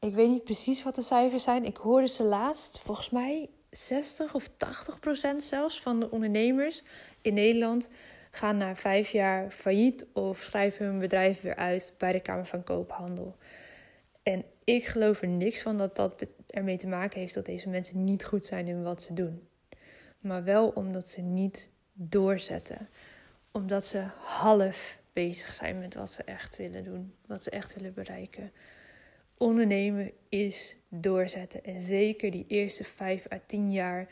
Ik 0.01 0.15
weet 0.15 0.29
niet 0.29 0.45
precies 0.45 0.83
wat 0.83 0.95
de 0.95 1.03
cijfers 1.03 1.43
zijn. 1.43 1.65
Ik 1.65 1.77
hoorde 1.77 2.09
ze 2.09 2.23
laatst, 2.23 2.79
volgens 2.79 3.11
mij 3.11 3.51
60 3.71 4.35
of 4.35 4.51
80 4.57 5.01
procent 5.01 5.43
zelfs 5.43 5.83
van 5.83 6.01
de 6.01 6.11
ondernemers 6.11 6.83
in 7.21 7.35
Nederland 7.35 7.91
gaan 8.31 8.57
na 8.57 8.77
vijf 8.77 9.11
jaar 9.11 9.51
failliet 9.51 10.07
of 10.13 10.39
schrijven 10.39 10.87
hun 10.87 10.99
bedrijf 10.99 11.41
weer 11.41 11.57
uit 11.57 11.95
bij 11.99 12.13
de 12.13 12.21
Kamer 12.21 12.47
van 12.47 12.65
Koophandel. 12.65 13.37
En 14.23 14.45
ik 14.65 14.87
geloof 14.87 15.23
er 15.23 15.29
niks 15.29 15.63
van 15.63 15.77
dat 15.77 15.97
dat 15.97 16.27
ermee 16.47 16.77
te 16.77 16.87
maken 16.87 17.21
heeft 17.21 17.35
dat 17.35 17.47
deze 17.47 17.69
mensen 17.69 18.05
niet 18.05 18.25
goed 18.25 18.45
zijn 18.45 18.67
in 18.67 18.83
wat 18.83 19.03
ze 19.03 19.15
doen. 19.15 19.49
Maar 20.19 20.45
wel 20.45 20.69
omdat 20.69 21.09
ze 21.09 21.21
niet 21.21 21.71
doorzetten. 21.93 22.89
Omdat 23.53 23.87
ze 23.87 24.05
half 24.19 24.99
bezig 25.13 25.55
zijn 25.55 25.79
met 25.79 25.95
wat 25.95 26.11
ze 26.11 26.23
echt 26.23 26.57
willen 26.57 26.85
doen, 26.85 27.15
wat 27.27 27.43
ze 27.43 27.51
echt 27.51 27.75
willen 27.75 27.95
bereiken. 27.95 28.53
Ondernemen 29.39 30.13
is 30.29 30.77
doorzetten. 30.89 31.65
En 31.65 31.83
zeker 31.83 32.31
die 32.31 32.45
eerste 32.49 32.85
vijf 32.85 33.33
à 33.33 33.41
tien 33.47 33.73
jaar. 33.73 34.09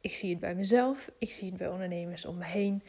Ik 0.00 0.14
zie 0.14 0.30
het 0.30 0.40
bij 0.40 0.54
mezelf, 0.54 1.10
ik 1.18 1.32
zie 1.32 1.48
het 1.48 1.56
bij 1.56 1.68
ondernemers 1.68 2.24
om 2.24 2.36
me 2.36 2.44
heen. 2.44 2.82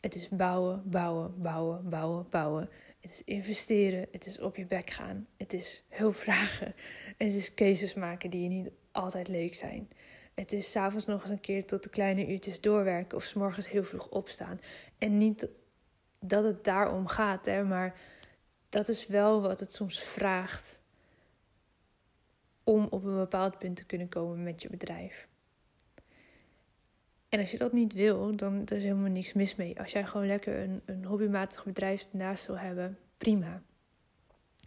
Het 0.00 0.14
is 0.14 0.28
bouwen, 0.28 0.82
bouwen, 0.84 1.42
bouwen, 1.42 1.88
bouwen, 1.88 2.26
bouwen. 2.30 2.68
Het 3.00 3.12
is 3.12 3.22
investeren, 3.24 4.08
het 4.12 4.26
is 4.26 4.40
op 4.40 4.56
je 4.56 4.66
bek 4.66 4.90
gaan, 4.90 5.26
het 5.36 5.52
is 5.52 5.84
hulp 5.88 6.14
vragen. 6.14 6.74
Het 7.16 7.34
is 7.34 7.54
keuzes 7.54 7.94
maken 7.94 8.30
die 8.30 8.42
je 8.42 8.48
niet 8.48 8.70
altijd 8.92 9.28
leuk 9.28 9.54
zijn. 9.54 9.88
Het 10.34 10.52
is 10.52 10.70
s'avonds 10.70 11.06
nog 11.06 11.20
eens 11.22 11.30
een 11.30 11.40
keer 11.40 11.66
tot 11.66 11.82
de 11.82 11.88
kleine 11.88 12.26
uurtjes 12.26 12.60
doorwerken 12.60 13.16
of 13.16 13.24
s 13.24 13.34
morgens 13.34 13.68
heel 13.68 13.84
vroeg 13.84 14.08
opstaan. 14.08 14.60
En 14.98 15.16
niet 15.16 15.48
dat 16.20 16.44
het 16.44 16.64
daarom 16.64 17.06
gaat, 17.06 17.46
hè, 17.46 17.64
maar 17.64 17.98
dat 18.68 18.88
is 18.88 19.06
wel 19.06 19.40
wat 19.40 19.60
het 19.60 19.72
soms 19.72 20.00
vraagt 20.00 20.80
om 22.66 22.86
op 22.90 23.04
een 23.04 23.16
bepaald 23.16 23.58
punt 23.58 23.76
te 23.76 23.84
kunnen 23.84 24.08
komen 24.08 24.42
met 24.42 24.62
je 24.62 24.68
bedrijf. 24.68 25.28
En 27.28 27.40
als 27.40 27.50
je 27.50 27.58
dat 27.58 27.72
niet 27.72 27.92
wil, 27.92 28.36
dan 28.36 28.62
is 28.62 28.70
er 28.70 28.76
helemaal 28.76 29.10
niks 29.10 29.32
mis 29.32 29.54
mee. 29.56 29.80
Als 29.80 29.92
jij 29.92 30.06
gewoon 30.06 30.26
lekker 30.26 30.58
een, 30.58 30.82
een 30.84 31.04
hobbymatig 31.04 31.64
bedrijf 31.64 32.06
naast 32.10 32.46
wil 32.46 32.58
hebben, 32.58 32.98
prima. 33.18 33.62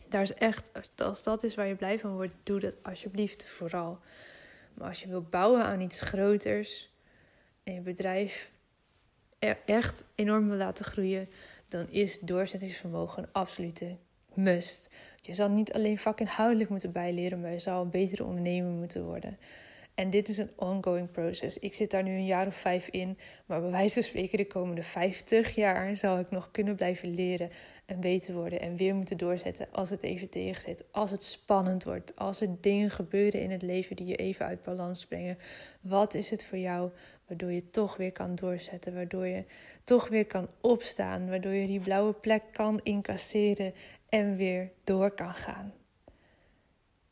Daar 0.09 0.21
is 0.21 0.33
echt, 0.33 0.71
als 0.97 1.23
dat 1.23 1.43
is 1.43 1.55
waar 1.55 1.67
je 1.67 1.75
blij 1.75 1.99
van 1.99 2.13
wordt, 2.13 2.33
doe 2.43 2.59
dat 2.59 2.75
alsjeblieft 2.83 3.49
vooral. 3.49 3.99
Maar 4.73 4.87
als 4.87 5.01
je 5.01 5.07
wil 5.07 5.21
bouwen 5.21 5.63
aan 5.63 5.81
iets 5.81 6.01
groters 6.01 6.93
en 7.63 7.73
je 7.73 7.81
bedrijf 7.81 8.51
echt 9.65 10.05
enorm 10.15 10.47
wil 10.47 10.57
laten 10.57 10.85
groeien, 10.85 11.27
dan 11.67 11.89
is 11.89 12.19
doorzettingsvermogen 12.19 13.23
een 13.23 13.29
absolute 13.31 13.97
must. 14.33 14.89
Je 15.21 15.33
zal 15.33 15.49
niet 15.49 15.73
alleen 15.73 15.97
vakinhoudelijk 15.97 16.69
moeten 16.69 16.91
bijleren, 16.91 17.41
maar 17.41 17.51
je 17.51 17.59
zal 17.59 17.81
een 17.81 17.89
betere 17.89 18.23
ondernemer 18.23 18.71
moeten 18.71 19.05
worden. 19.05 19.37
En 19.99 20.09
dit 20.09 20.27
is 20.27 20.37
een 20.37 20.51
ongoing 20.55 21.11
process. 21.11 21.57
Ik 21.57 21.73
zit 21.73 21.91
daar 21.91 22.03
nu 22.03 22.11
een 22.11 22.25
jaar 22.25 22.47
of 22.47 22.55
vijf 22.55 22.87
in, 22.87 23.17
maar 23.45 23.61
bij 23.61 23.71
wijze 23.71 23.93
van 23.93 24.03
spreken 24.03 24.37
de 24.37 24.47
komende 24.47 24.83
50 24.83 25.55
jaar 25.55 25.97
zal 25.97 26.19
ik 26.19 26.31
nog 26.31 26.51
kunnen 26.51 26.75
blijven 26.75 27.13
leren 27.15 27.49
en 27.85 27.99
beter 27.99 28.33
worden 28.33 28.59
en 28.59 28.75
weer 28.75 28.95
moeten 28.95 29.17
doorzetten 29.17 29.67
als 29.71 29.89
het 29.89 30.03
even 30.03 30.29
tegenzit, 30.29 30.85
als 30.91 31.11
het 31.11 31.23
spannend 31.23 31.83
wordt, 31.83 32.15
als 32.15 32.41
er 32.41 32.55
dingen 32.61 32.91
gebeuren 32.91 33.41
in 33.41 33.51
het 33.51 33.61
leven 33.61 33.95
die 33.95 34.05
je 34.05 34.15
even 34.15 34.45
uit 34.45 34.63
balans 34.63 35.05
brengen. 35.05 35.37
Wat 35.81 36.13
is 36.13 36.29
het 36.29 36.45
voor 36.45 36.57
jou 36.57 36.91
waardoor 37.27 37.51
je 37.51 37.69
toch 37.69 37.97
weer 37.97 38.11
kan 38.11 38.35
doorzetten, 38.35 38.93
waardoor 38.93 39.27
je 39.27 39.43
toch 39.83 40.07
weer 40.07 40.25
kan 40.25 40.47
opstaan, 40.61 41.29
waardoor 41.29 41.53
je 41.53 41.67
die 41.67 41.79
blauwe 41.79 42.13
plek 42.13 42.43
kan 42.51 42.79
incasseren 42.83 43.73
en 44.09 44.35
weer 44.35 44.71
door 44.83 45.11
kan 45.11 45.33
gaan. 45.33 45.73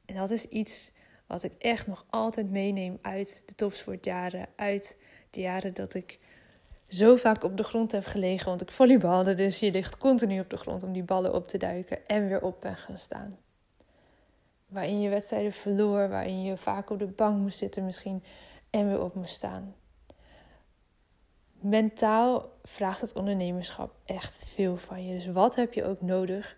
En 0.05 0.15
dat 0.15 0.31
is 0.31 0.45
iets 0.45 0.91
wat 1.27 1.43
ik 1.43 1.53
echt 1.57 1.87
nog 1.87 2.05
altijd 2.09 2.51
meeneem 2.51 2.97
uit 3.01 3.43
de 3.45 3.55
topsportjaren, 3.55 4.47
uit 4.55 4.97
de 5.29 5.39
jaren 5.39 5.73
dat 5.73 5.93
ik 5.93 6.19
zo 6.87 7.15
vaak 7.15 7.43
op 7.43 7.57
de 7.57 7.63
grond 7.63 7.91
heb 7.91 8.05
gelegen, 8.05 8.47
want 8.47 8.61
ik 8.61 8.71
volleybalde, 8.71 9.33
dus 9.33 9.59
je 9.59 9.71
ligt 9.71 9.97
continu 9.97 10.39
op 10.39 10.49
de 10.49 10.57
grond 10.57 10.83
om 10.83 10.93
die 10.93 11.03
ballen 11.03 11.33
op 11.33 11.47
te 11.47 11.57
duiken 11.57 12.07
en 12.07 12.27
weer 12.27 12.41
op 12.41 12.61
ben 12.61 12.75
gaan 12.75 12.97
staan. 12.97 13.37
Waarin 14.67 15.01
je 15.01 15.09
wedstrijden 15.09 15.51
verloor, 15.51 16.09
waarin 16.09 16.43
je 16.43 16.57
vaak 16.57 16.89
op 16.89 16.99
de 16.99 17.07
bank 17.07 17.37
moest 17.37 17.57
zitten 17.57 17.85
misschien 17.85 18.23
en 18.69 18.87
weer 18.87 19.01
op 19.01 19.13
moest 19.15 19.33
staan. 19.33 19.75
Mentaal 21.59 22.51
vraagt 22.63 23.01
het 23.01 23.13
ondernemerschap 23.13 23.95
echt 24.05 24.43
veel 24.45 24.77
van 24.77 25.05
je. 25.05 25.13
Dus 25.13 25.27
wat 25.27 25.55
heb 25.55 25.73
je 25.73 25.83
ook 25.83 26.01
nodig? 26.01 26.57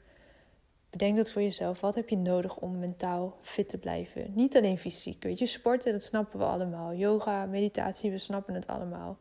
Bedenk 0.89 1.15
dat 1.15 1.31
voor 1.31 1.41
jezelf. 1.41 1.79
Wat 1.79 1.95
heb 1.95 2.09
je 2.09 2.17
nodig 2.17 2.57
om 2.57 2.79
mentaal 2.79 3.37
fit 3.41 3.69
te 3.69 3.77
blijven? 3.77 4.31
Niet 4.35 4.57
alleen 4.57 4.77
fysiek. 4.77 5.23
Weet 5.23 5.39
je, 5.39 5.45
sporten, 5.45 5.91
dat 5.91 6.03
snappen 6.03 6.39
we 6.39 6.45
allemaal. 6.45 6.93
Yoga, 6.93 7.45
meditatie, 7.45 8.11
we 8.11 8.17
snappen 8.17 8.53
het 8.53 8.67
allemaal. 8.67 9.17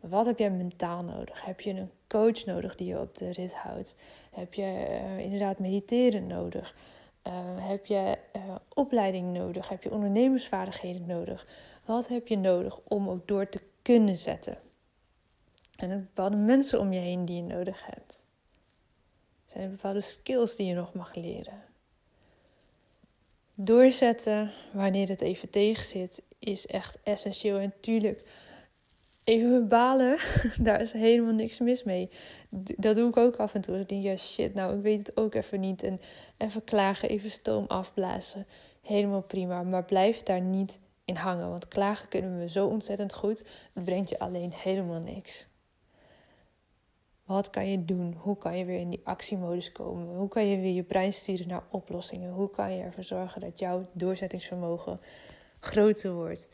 Maar 0.00 0.10
wat 0.10 0.26
heb 0.26 0.38
jij 0.38 0.50
mentaal 0.50 1.02
nodig? 1.02 1.44
Heb 1.44 1.60
je 1.60 1.70
een 1.70 1.90
coach 2.08 2.44
nodig 2.44 2.74
die 2.74 2.86
je 2.86 3.00
op 3.00 3.16
de 3.16 3.32
rit 3.32 3.54
houdt? 3.54 3.96
Heb 4.30 4.54
je 4.54 4.86
uh, 4.88 5.18
inderdaad 5.18 5.58
mediteren 5.58 6.26
nodig? 6.26 6.74
Uh, 7.26 7.32
heb 7.56 7.86
je 7.86 8.18
uh, 8.36 8.54
opleiding 8.74 9.32
nodig? 9.32 9.68
Heb 9.68 9.82
je 9.82 9.90
ondernemersvaardigheden 9.90 11.06
nodig? 11.06 11.46
Wat 11.84 12.08
heb 12.08 12.28
je 12.28 12.38
nodig 12.38 12.78
om 12.84 13.08
ook 13.08 13.28
door 13.28 13.48
te 13.48 13.60
kunnen 13.82 14.16
zetten? 14.16 14.58
En 15.78 15.88
bepaalde 15.88 16.36
mensen 16.36 16.80
om 16.80 16.92
je 16.92 17.00
heen 17.00 17.24
die 17.24 17.36
je 17.36 17.54
nodig 17.54 17.86
hebt. 17.86 18.21
Zijn 19.52 19.70
bepaalde 19.70 20.00
skills 20.00 20.56
die 20.56 20.66
je 20.66 20.74
nog 20.74 20.94
mag 20.94 21.14
leren? 21.14 21.62
Doorzetten 23.54 24.50
wanneer 24.72 25.08
het 25.08 25.20
even 25.20 25.50
tegen 25.50 25.84
zit 25.84 26.22
is 26.38 26.66
echt 26.66 26.98
essentieel. 27.02 27.58
En 27.58 27.72
tuurlijk, 27.80 28.22
even 29.24 29.68
balen, 29.68 30.18
daar 30.60 30.80
is 30.80 30.92
helemaal 30.92 31.32
niks 31.32 31.58
mis 31.58 31.82
mee. 31.82 32.10
Dat 32.76 32.96
doe 32.96 33.08
ik 33.08 33.16
ook 33.16 33.36
af 33.36 33.54
en 33.54 33.60
toe. 33.60 33.78
Ik 33.78 33.88
denk, 33.88 34.02
ja 34.02 34.16
shit, 34.16 34.54
nou 34.54 34.76
ik 34.76 34.82
weet 34.82 35.06
het 35.06 35.16
ook 35.16 35.34
even 35.34 35.60
niet. 35.60 35.82
En 35.82 36.00
even 36.38 36.64
klagen, 36.64 37.08
even 37.08 37.30
stoom 37.30 37.64
afblazen. 37.66 38.46
Helemaal 38.82 39.22
prima. 39.22 39.62
Maar 39.62 39.84
blijf 39.84 40.22
daar 40.22 40.40
niet 40.40 40.78
in 41.04 41.16
hangen. 41.16 41.50
Want 41.50 41.68
klagen 41.68 42.08
kunnen 42.08 42.38
we 42.38 42.48
zo 42.48 42.66
ontzettend 42.66 43.14
goed. 43.14 43.44
Het 43.72 43.84
brengt 43.84 44.08
je 44.08 44.18
alleen 44.18 44.52
helemaal 44.52 45.00
niks. 45.00 45.46
Wat 47.32 47.50
kan 47.50 47.70
je 47.70 47.84
doen? 47.84 48.14
Hoe 48.18 48.38
kan 48.38 48.58
je 48.58 48.64
weer 48.64 48.80
in 48.80 48.90
die 48.90 49.00
actiemodus 49.04 49.72
komen? 49.72 50.16
Hoe 50.16 50.28
kan 50.28 50.46
je 50.46 50.60
weer 50.60 50.72
je 50.72 50.82
brein 50.82 51.12
sturen 51.12 51.48
naar 51.48 51.62
oplossingen? 51.70 52.32
Hoe 52.32 52.50
kan 52.50 52.76
je 52.76 52.82
ervoor 52.82 53.04
zorgen 53.04 53.40
dat 53.40 53.58
jouw 53.58 53.88
doorzettingsvermogen 53.92 55.00
groter 55.60 56.12
wordt? 56.12 56.48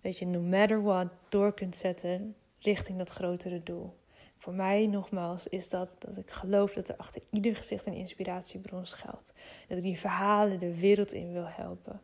Dat 0.00 0.18
je 0.18 0.26
no 0.26 0.40
matter 0.40 0.82
what 0.82 1.08
door 1.28 1.54
kunt 1.54 1.76
zetten 1.76 2.34
richting 2.58 2.98
dat 2.98 3.10
grotere 3.10 3.62
doel. 3.62 3.96
Voor 4.38 4.54
mij 4.54 4.86
nogmaals 4.86 5.48
is 5.48 5.68
dat 5.68 5.96
dat 5.98 6.16
ik 6.16 6.30
geloof 6.30 6.72
dat 6.72 6.88
er 6.88 6.96
achter 6.96 7.22
ieder 7.30 7.56
gezicht 7.56 7.86
een 7.86 7.94
inspiratiebron 7.94 8.86
schuilt. 8.86 9.32
Dat 9.68 9.76
ik 9.78 9.84
die 9.84 9.98
verhalen 9.98 10.58
de 10.58 10.78
wereld 10.78 11.12
in 11.12 11.32
wil 11.32 11.48
helpen. 11.48 12.00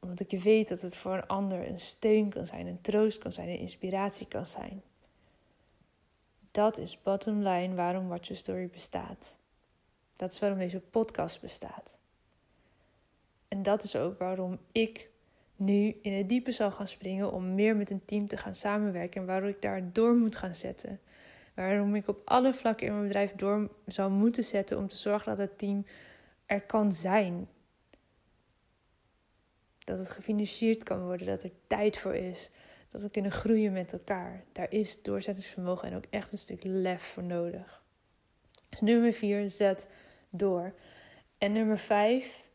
Omdat 0.00 0.20
ik 0.20 0.40
weet 0.40 0.68
dat 0.68 0.80
het 0.80 0.96
voor 0.96 1.14
een 1.14 1.26
ander 1.26 1.68
een 1.68 1.80
steun 1.80 2.28
kan 2.28 2.46
zijn, 2.46 2.66
een 2.66 2.80
troost 2.80 3.18
kan 3.18 3.32
zijn, 3.32 3.48
een 3.48 3.58
inspiratie 3.58 4.26
kan 4.26 4.46
zijn. 4.46 4.82
Dat 6.50 6.78
is 6.78 7.02
bottom 7.02 7.42
line 7.42 7.74
waarom 7.74 8.08
Watch 8.08 8.26
Your 8.28 8.40
Story 8.40 8.68
bestaat. 8.68 9.36
Dat 10.16 10.30
is 10.32 10.38
waarom 10.38 10.58
deze 10.58 10.80
podcast 10.80 11.40
bestaat. 11.40 11.98
En 13.48 13.62
dat 13.62 13.82
is 13.82 13.96
ook 13.96 14.18
waarom 14.18 14.58
ik 14.72 15.10
nu 15.56 15.98
in 16.02 16.12
het 16.12 16.28
diepe 16.28 16.52
zal 16.52 16.70
gaan 16.70 16.88
springen 16.88 17.32
om 17.32 17.54
meer 17.54 17.76
met 17.76 17.90
een 17.90 18.04
team 18.04 18.26
te 18.26 18.36
gaan 18.36 18.54
samenwerken 18.54 19.20
en 19.20 19.26
waarom 19.26 19.48
ik 19.48 19.62
daar 19.62 19.92
door 19.92 20.14
moet 20.14 20.36
gaan 20.36 20.54
zetten. 20.54 21.00
Waarom 21.54 21.94
ik 21.94 22.08
op 22.08 22.20
alle 22.24 22.54
vlakken 22.54 22.86
in 22.86 22.92
mijn 22.92 23.06
bedrijf 23.06 23.32
door 23.32 23.70
zal 23.86 24.10
moeten 24.10 24.44
zetten 24.44 24.78
om 24.78 24.86
te 24.86 24.96
zorgen 24.96 25.28
dat 25.36 25.48
het 25.48 25.58
team 25.58 25.86
er 26.46 26.60
kan 26.60 26.92
zijn. 26.92 27.48
Dat 29.78 29.98
het 29.98 30.10
gefinancierd 30.10 30.82
kan 30.82 31.04
worden, 31.04 31.26
dat 31.26 31.42
er 31.42 31.52
tijd 31.66 31.98
voor 31.98 32.14
is, 32.14 32.50
dat 32.88 33.02
we 33.02 33.10
kunnen 33.10 33.30
groeien 33.30 33.72
met 33.72 33.92
elkaar. 33.92 34.44
Daar 34.52 34.72
is 34.72 35.02
doorzettingsvermogen 35.02 35.88
en 35.88 35.96
ook 35.96 36.06
echt 36.10 36.32
een 36.32 36.38
stuk 36.38 36.60
lef 36.64 37.02
voor 37.02 37.22
nodig. 37.22 37.82
Dus 38.68 38.80
nummer 38.80 39.12
4, 39.12 39.50
zet 39.50 39.86
door. 40.30 40.74
En 41.38 41.52
nummer 41.52 41.78
5 41.78 42.46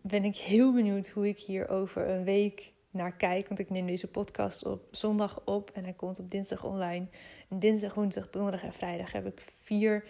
ben 0.00 0.24
ik 0.24 0.36
heel 0.36 0.72
benieuwd 0.72 1.08
hoe 1.08 1.28
ik 1.28 1.38
hier 1.38 1.68
over 1.68 2.08
een 2.08 2.24
week 2.24 2.72
naar 2.90 3.16
kijk. 3.16 3.48
Want 3.48 3.60
ik 3.60 3.70
neem 3.70 3.86
deze 3.86 4.08
podcast 4.08 4.64
op 4.66 4.88
zondag 4.90 5.40
op 5.44 5.70
en 5.70 5.84
hij 5.84 5.92
komt 5.92 6.18
op 6.18 6.30
dinsdag 6.30 6.64
online. 6.64 7.06
En 7.48 7.58
dinsdag, 7.58 7.94
woensdag, 7.94 8.30
donderdag 8.30 8.62
en 8.62 8.72
vrijdag 8.72 9.12
heb 9.12 9.26
ik 9.26 9.40
vier 9.62 10.04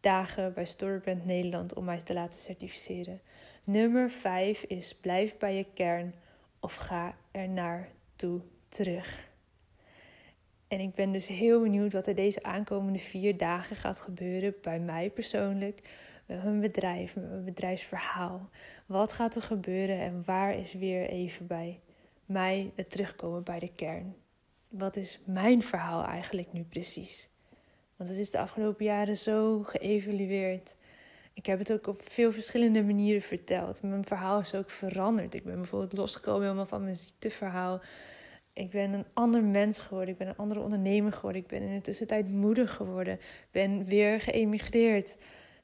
dagen 0.00 0.54
bij 0.54 0.64
Storybrand 0.64 1.24
Nederland 1.24 1.74
om 1.74 1.84
mij 1.84 2.00
te 2.02 2.14
laten 2.14 2.38
certificeren. 2.38 3.20
Nummer 3.64 4.10
5 4.10 4.62
is 4.62 4.96
blijf 4.96 5.36
bij 5.36 5.56
je 5.56 5.66
kern 5.74 6.14
of 6.60 6.74
ga 6.74 7.16
er 7.30 7.48
naartoe 7.48 8.40
terug. 8.68 9.28
En 10.68 10.80
ik 10.80 10.94
ben 10.94 11.12
dus 11.12 11.26
heel 11.26 11.62
benieuwd 11.62 11.92
wat 11.92 12.06
er 12.06 12.14
deze 12.14 12.42
aankomende 12.42 12.98
vier 12.98 13.36
dagen 13.36 13.76
gaat 13.76 14.00
gebeuren 14.00 14.54
bij 14.62 14.80
mij 14.80 15.10
persoonlijk, 15.10 15.80
met 16.26 16.44
mijn 16.44 16.60
bedrijf, 16.60 17.14
met 17.14 17.28
mijn 17.30 17.44
bedrijfsverhaal. 17.44 18.48
Wat 18.86 19.12
gaat 19.12 19.34
er 19.34 19.42
gebeuren 19.42 19.98
en 19.98 20.22
waar 20.24 20.58
is 20.58 20.72
weer 20.72 21.08
even 21.08 21.46
bij 21.46 21.80
mij 22.26 22.72
het 22.74 22.90
terugkomen 22.90 23.42
bij 23.44 23.58
de 23.58 23.72
kern? 23.74 24.16
Wat 24.68 24.96
is 24.96 25.20
mijn 25.24 25.62
verhaal 25.62 26.04
eigenlijk 26.04 26.52
nu 26.52 26.62
precies? 26.62 27.28
Want 27.96 28.10
het 28.10 28.18
is 28.18 28.30
de 28.30 28.38
afgelopen 28.38 28.84
jaren 28.84 29.16
zo 29.16 29.62
geëvalueerd. 29.62 30.74
Ik 31.32 31.46
heb 31.46 31.58
het 31.58 31.72
ook 31.72 31.86
op 31.86 32.02
veel 32.04 32.32
verschillende 32.32 32.82
manieren 32.82 33.22
verteld. 33.22 33.82
Mijn 33.82 34.04
verhaal 34.04 34.38
is 34.40 34.54
ook 34.54 34.70
veranderd. 34.70 35.34
Ik 35.34 35.44
ben 35.44 35.56
bijvoorbeeld 35.56 35.92
losgekomen 35.92 36.42
helemaal 36.42 36.66
van 36.66 36.82
mijn 36.82 36.96
ziekteverhaal. 36.96 37.80
Ik 38.58 38.70
ben 38.70 38.92
een 38.92 39.06
ander 39.12 39.44
mens 39.44 39.80
geworden. 39.80 40.08
Ik 40.08 40.18
ben 40.18 40.28
een 40.28 40.36
andere 40.36 40.60
ondernemer 40.60 41.12
geworden. 41.12 41.42
Ik 41.42 41.48
ben 41.48 41.62
in 41.62 41.74
de 41.74 41.80
tussentijd 41.80 42.28
moeder 42.28 42.68
geworden. 42.68 43.14
Ik 43.14 43.48
ben 43.50 43.84
weer 43.84 44.20
geëmigreerd. 44.20 45.18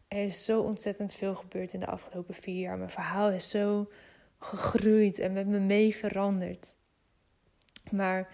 Er 0.08 0.24
is 0.24 0.44
zo 0.44 0.60
ontzettend 0.60 1.14
veel 1.14 1.34
gebeurd 1.34 1.72
in 1.72 1.80
de 1.80 1.86
afgelopen 1.86 2.34
vier 2.34 2.60
jaar. 2.60 2.78
Mijn 2.78 2.90
verhaal 2.90 3.30
is 3.30 3.48
zo 3.48 3.90
gegroeid 4.38 5.18
en 5.18 5.32
met 5.32 5.46
me 5.46 5.58
mee 5.58 5.96
veranderd. 5.96 6.74
Maar 7.90 8.32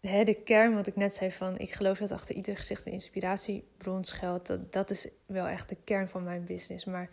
hè, 0.00 0.24
de 0.24 0.42
kern, 0.42 0.74
wat 0.74 0.86
ik 0.86 0.96
net 0.96 1.14
zei 1.14 1.32
van, 1.32 1.58
ik 1.58 1.72
geloof 1.72 1.98
dat 1.98 2.12
achter 2.12 2.34
ieder 2.34 2.56
gezicht 2.56 2.86
een 2.86 2.92
inspiratiebron 2.92 4.04
schuilt. 4.04 4.46
Dat, 4.46 4.72
dat 4.72 4.90
is 4.90 5.08
wel 5.26 5.46
echt 5.46 5.68
de 5.68 5.76
kern 5.84 6.08
van 6.08 6.24
mijn 6.24 6.44
business. 6.44 6.84
Maar 6.84 7.08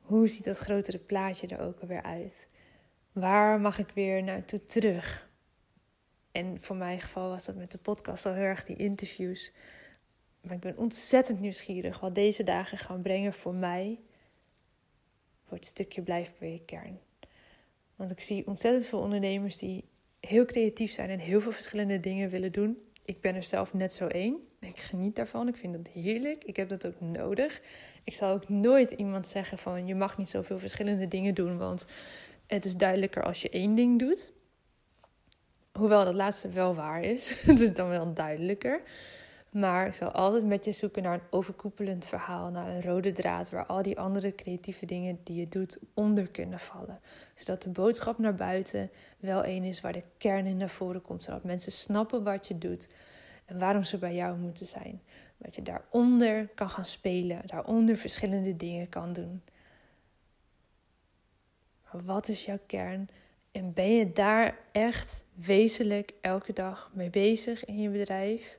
hoe 0.00 0.28
ziet 0.28 0.44
dat 0.44 0.58
grotere 0.58 0.98
plaatje 0.98 1.46
er 1.46 1.60
ook 1.60 1.80
alweer 1.80 2.02
uit? 2.02 2.48
Waar 3.20 3.60
mag 3.60 3.78
ik 3.78 3.90
weer 3.94 4.22
naartoe 4.22 4.64
terug? 4.64 5.28
En 6.32 6.60
voor 6.60 6.76
mijn 6.76 7.00
geval 7.00 7.28
was 7.28 7.44
dat 7.44 7.54
met 7.56 7.70
de 7.70 7.78
podcast 7.78 8.26
al 8.26 8.32
heel 8.32 8.42
erg 8.42 8.64
die 8.64 8.76
interviews. 8.76 9.52
Maar 10.40 10.54
ik 10.54 10.60
ben 10.60 10.76
ontzettend 10.76 11.40
nieuwsgierig 11.40 12.00
wat 12.00 12.14
deze 12.14 12.42
dagen 12.42 12.78
gaan 12.78 13.02
brengen 13.02 13.32
voor 13.32 13.54
mij. 13.54 14.00
Voor 15.46 15.56
het 15.56 15.66
stukje 15.66 16.02
blijf 16.02 16.32
bij 16.38 16.52
je 16.52 16.64
kern. 16.64 16.98
Want 17.96 18.10
ik 18.10 18.20
zie 18.20 18.46
ontzettend 18.46 18.86
veel 18.86 19.00
ondernemers 19.00 19.58
die 19.58 19.84
heel 20.20 20.44
creatief 20.44 20.92
zijn 20.92 21.10
en 21.10 21.18
heel 21.18 21.40
veel 21.40 21.52
verschillende 21.52 22.00
dingen 22.00 22.30
willen 22.30 22.52
doen. 22.52 22.78
Ik 23.04 23.20
ben 23.20 23.34
er 23.34 23.44
zelf 23.44 23.74
net 23.74 23.94
zo 23.94 24.06
één. 24.06 24.48
Ik 24.60 24.78
geniet 24.78 25.16
daarvan. 25.16 25.48
Ik 25.48 25.56
vind 25.56 25.72
dat 25.72 25.92
heerlijk. 25.92 26.44
Ik 26.44 26.56
heb 26.56 26.68
dat 26.68 26.86
ook 26.86 27.00
nodig. 27.00 27.60
Ik 28.04 28.14
zal 28.14 28.32
ook 28.32 28.48
nooit 28.48 28.90
iemand 28.90 29.26
zeggen 29.26 29.58
van 29.58 29.86
je 29.86 29.94
mag 29.94 30.16
niet 30.16 30.28
zoveel 30.28 30.58
verschillende 30.58 31.08
dingen 31.08 31.34
doen, 31.34 31.58
want 31.58 31.86
het 32.50 32.64
is 32.64 32.76
duidelijker 32.76 33.22
als 33.22 33.42
je 33.42 33.50
één 33.50 33.74
ding 33.74 33.98
doet. 33.98 34.32
Hoewel 35.72 36.04
dat 36.04 36.14
laatste 36.14 36.48
wel 36.48 36.74
waar 36.74 37.02
is. 37.02 37.34
het 37.46 37.60
is 37.60 37.74
dan 37.74 37.88
wel 37.88 38.14
duidelijker. 38.14 38.82
Maar 39.50 39.86
ik 39.86 39.94
zal 39.94 40.10
altijd 40.10 40.46
met 40.46 40.64
je 40.64 40.72
zoeken 40.72 41.02
naar 41.02 41.14
een 41.14 41.26
overkoepelend 41.30 42.06
verhaal, 42.06 42.50
naar 42.50 42.68
een 42.68 42.82
rode 42.82 43.12
draad 43.12 43.50
waar 43.50 43.66
al 43.66 43.82
die 43.82 43.98
andere 43.98 44.34
creatieve 44.34 44.86
dingen 44.86 45.18
die 45.24 45.36
je 45.36 45.48
doet 45.48 45.78
onder 45.94 46.28
kunnen 46.28 46.60
vallen. 46.60 47.00
Zodat 47.34 47.62
de 47.62 47.68
boodschap 47.68 48.18
naar 48.18 48.34
buiten 48.34 48.90
wel 49.18 49.44
één 49.44 49.64
is 49.64 49.80
waar 49.80 49.92
de 49.92 50.04
kern 50.18 50.46
in 50.46 50.56
naar 50.56 50.70
voren 50.70 51.02
komt, 51.02 51.22
zodat 51.22 51.44
mensen 51.44 51.72
snappen 51.72 52.22
wat 52.22 52.48
je 52.48 52.58
doet 52.58 52.88
en 53.44 53.58
waarom 53.58 53.82
ze 53.82 53.98
bij 53.98 54.14
jou 54.14 54.38
moeten 54.38 54.66
zijn. 54.66 55.02
Dat 55.36 55.54
je 55.54 55.62
daaronder 55.62 56.48
kan 56.54 56.70
gaan 56.70 56.84
spelen, 56.84 57.42
daaronder 57.46 57.96
verschillende 57.96 58.56
dingen 58.56 58.88
kan 58.88 59.12
doen. 59.12 59.42
Wat 61.92 62.28
is 62.28 62.44
jouw 62.44 62.58
kern? 62.66 63.08
En 63.52 63.72
ben 63.72 63.92
je 63.94 64.12
daar 64.12 64.58
echt 64.72 65.24
wezenlijk 65.34 66.12
elke 66.20 66.52
dag 66.52 66.90
mee 66.94 67.10
bezig 67.10 67.64
in 67.64 67.80
je 67.80 67.88
bedrijf? 67.88 68.58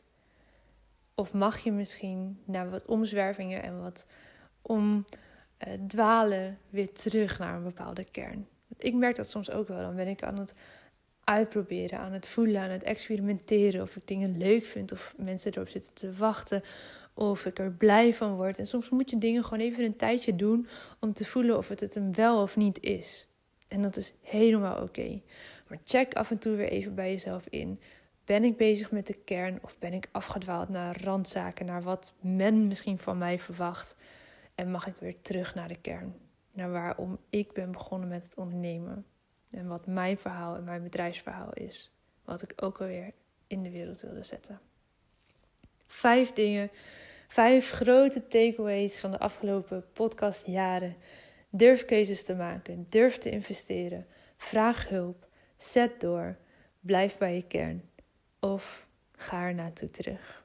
Of 1.15 1.33
mag 1.33 1.59
je 1.59 1.71
misschien 1.71 2.39
na 2.45 2.67
wat 2.67 2.85
omzwervingen 2.85 3.63
en 3.63 3.81
wat 3.81 4.07
omdwalen 4.61 6.47
uh, 6.47 6.53
weer 6.69 6.93
terug 6.93 7.39
naar 7.39 7.55
een 7.55 7.63
bepaalde 7.63 8.03
kern? 8.03 8.47
Ik 8.77 8.93
merk 8.93 9.15
dat 9.15 9.29
soms 9.29 9.51
ook 9.51 9.67
wel. 9.67 9.81
Dan 9.81 9.95
ben 9.95 10.07
ik 10.07 10.23
aan 10.23 10.37
het 10.37 10.53
uitproberen, 11.23 11.99
aan 11.99 12.11
het 12.11 12.27
voelen, 12.27 12.61
aan 12.61 12.69
het 12.69 12.83
experimenteren. 12.83 13.81
Of 13.81 13.95
ik 13.95 14.07
dingen 14.07 14.37
leuk 14.37 14.65
vind, 14.65 14.91
of 14.91 15.13
mensen 15.17 15.53
erop 15.53 15.67
zitten 15.67 15.93
te 15.93 16.13
wachten. 16.13 16.63
Of 17.13 17.45
ik 17.45 17.59
er 17.59 17.71
blij 17.71 18.13
van 18.13 18.35
word. 18.35 18.59
En 18.59 18.67
soms 18.67 18.89
moet 18.89 19.09
je 19.09 19.17
dingen 19.17 19.43
gewoon 19.43 19.59
even 19.59 19.83
een 19.83 19.95
tijdje 19.95 20.35
doen 20.35 20.67
om 20.99 21.13
te 21.13 21.25
voelen 21.25 21.57
of 21.57 21.67
het 21.67 21.79
het 21.79 21.93
hem 21.93 22.13
wel 22.13 22.41
of 22.41 22.55
niet 22.55 22.79
is. 22.83 23.27
En 23.67 23.81
dat 23.81 23.95
is 23.95 24.13
helemaal 24.21 24.81
oké. 24.81 25.21
Maar 25.67 25.79
check 25.83 26.13
af 26.13 26.31
en 26.31 26.37
toe 26.37 26.55
weer 26.55 26.69
even 26.69 26.95
bij 26.95 27.11
jezelf 27.11 27.45
in. 27.49 27.79
Ben 28.25 28.43
ik 28.43 28.57
bezig 28.57 28.91
met 28.91 29.07
de 29.07 29.13
kern 29.13 29.59
of 29.61 29.79
ben 29.79 29.93
ik 29.93 30.09
afgedwaald 30.11 30.69
naar 30.69 31.03
randzaken, 31.03 31.65
naar 31.65 31.81
wat 31.81 32.13
men 32.19 32.67
misschien 32.67 32.97
van 32.97 33.17
mij 33.17 33.39
verwacht? 33.39 33.95
En 34.55 34.71
mag 34.71 34.87
ik 34.87 34.95
weer 34.99 35.21
terug 35.21 35.55
naar 35.55 35.67
de 35.67 35.81
kern, 35.81 36.15
naar 36.51 36.71
waarom 36.71 37.19
ik 37.29 37.53
ben 37.53 37.71
begonnen 37.71 38.09
met 38.09 38.23
het 38.23 38.35
ondernemen 38.35 39.05
en 39.49 39.67
wat 39.67 39.87
mijn 39.87 40.17
verhaal 40.17 40.55
en 40.55 40.63
mijn 40.63 40.83
bedrijfsverhaal 40.83 41.53
is, 41.53 41.91
wat 42.25 42.41
ik 42.41 42.53
ook 42.55 42.81
alweer 42.81 43.13
in 43.47 43.63
de 43.63 43.71
wereld 43.71 44.01
wilde 44.01 44.23
zetten. 44.23 44.59
Vijf 45.93 46.33
dingen, 46.33 46.71
vijf 47.27 47.71
grote 47.71 48.27
takeaways 48.27 48.99
van 48.99 49.11
de 49.11 49.19
afgelopen 49.19 49.85
podcastjaren. 49.93 50.95
Durf 51.49 51.85
keuzes 51.85 52.23
te 52.23 52.35
maken, 52.35 52.85
durf 52.89 53.17
te 53.17 53.29
investeren, 53.29 54.07
vraag 54.37 54.87
hulp, 54.87 55.27
zet 55.57 55.99
door, 55.99 56.37
blijf 56.79 57.17
bij 57.17 57.35
je 57.35 57.41
kern 57.47 57.89
of 58.39 58.87
ga 59.15 59.43
er 59.43 59.53
naartoe 59.53 59.89
terug. 59.89 60.40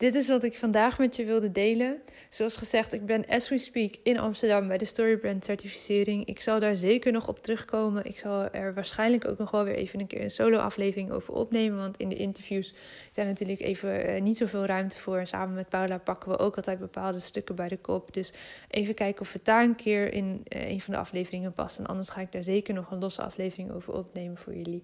Dit 0.00 0.14
is 0.14 0.28
wat 0.28 0.42
ik 0.42 0.58
vandaag 0.58 0.98
met 0.98 1.16
je 1.16 1.24
wilde 1.24 1.50
delen. 1.50 2.02
Zoals 2.28 2.56
gezegd, 2.56 2.92
ik 2.92 3.06
ben 3.06 3.26
as 3.26 3.48
we 3.48 3.58
speak 3.58 3.94
in 4.02 4.18
Amsterdam 4.18 4.68
bij 4.68 4.78
de 4.78 4.84
Storybrand 4.84 5.44
certificering. 5.44 6.26
Ik 6.26 6.40
zal 6.40 6.60
daar 6.60 6.74
zeker 6.74 7.12
nog 7.12 7.28
op 7.28 7.42
terugkomen. 7.42 8.04
Ik 8.04 8.18
zal 8.18 8.50
er 8.50 8.74
waarschijnlijk 8.74 9.28
ook 9.28 9.38
nog 9.38 9.50
wel 9.50 9.64
weer 9.64 9.74
even 9.74 10.00
een 10.00 10.06
keer 10.06 10.22
een 10.22 10.30
solo 10.30 10.58
aflevering 10.58 11.10
over 11.10 11.34
opnemen. 11.34 11.78
Want 11.78 11.96
in 11.96 12.08
de 12.08 12.16
interviews 12.16 12.74
zijn 13.10 13.26
natuurlijk 13.26 13.60
even 13.60 14.10
uh, 14.10 14.20
niet 14.20 14.36
zoveel 14.36 14.64
ruimte 14.64 14.98
voor. 14.98 15.18
En 15.18 15.26
samen 15.26 15.54
met 15.54 15.68
Paula 15.68 15.98
pakken 15.98 16.30
we 16.30 16.38
ook 16.38 16.56
altijd 16.56 16.78
bepaalde 16.78 17.20
stukken 17.20 17.54
bij 17.54 17.68
de 17.68 17.78
kop. 17.78 18.14
Dus 18.14 18.32
even 18.68 18.94
kijken 18.94 19.20
of 19.20 19.32
het 19.32 19.44
daar 19.44 19.62
een 19.62 19.76
keer 19.76 20.12
in 20.12 20.44
uh, 20.48 20.70
een 20.70 20.80
van 20.80 20.94
de 20.94 21.00
afleveringen 21.00 21.52
past. 21.52 21.78
En 21.78 21.86
anders 21.86 22.08
ga 22.08 22.20
ik 22.20 22.32
daar 22.32 22.44
zeker 22.44 22.74
nog 22.74 22.90
een 22.90 22.98
losse 22.98 23.22
aflevering 23.22 23.72
over 23.72 23.92
opnemen 23.92 24.36
voor 24.36 24.54
jullie. 24.54 24.82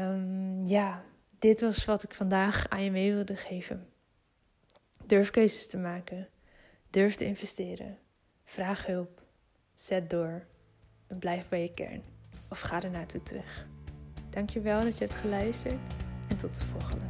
Um, 0.00 0.68
ja, 0.68 1.04
dit 1.38 1.60
was 1.60 1.84
wat 1.84 2.02
ik 2.02 2.14
vandaag 2.14 2.66
aan 2.68 2.84
je 2.84 2.90
mee 2.90 3.14
wilde 3.14 3.36
geven. 3.36 3.88
Durf 5.06 5.30
keuzes 5.30 5.66
te 5.66 5.76
maken. 5.76 6.28
Durf 6.90 7.14
te 7.14 7.24
investeren. 7.24 7.98
Vraag 8.44 8.86
hulp. 8.86 9.22
Zet 9.74 10.10
door. 10.10 10.42
En 11.06 11.18
blijf 11.18 11.48
bij 11.48 11.62
je 11.62 11.74
kern. 11.74 12.02
Of 12.50 12.60
ga 12.60 12.82
er 12.82 12.90
naartoe 12.90 13.22
terug. 13.22 13.66
Dankjewel 14.30 14.84
dat 14.84 14.98
je 14.98 15.04
hebt 15.04 15.16
geluisterd. 15.16 15.74
En 16.28 16.36
tot 16.36 16.56
de 16.56 16.62
volgende. 16.62 17.04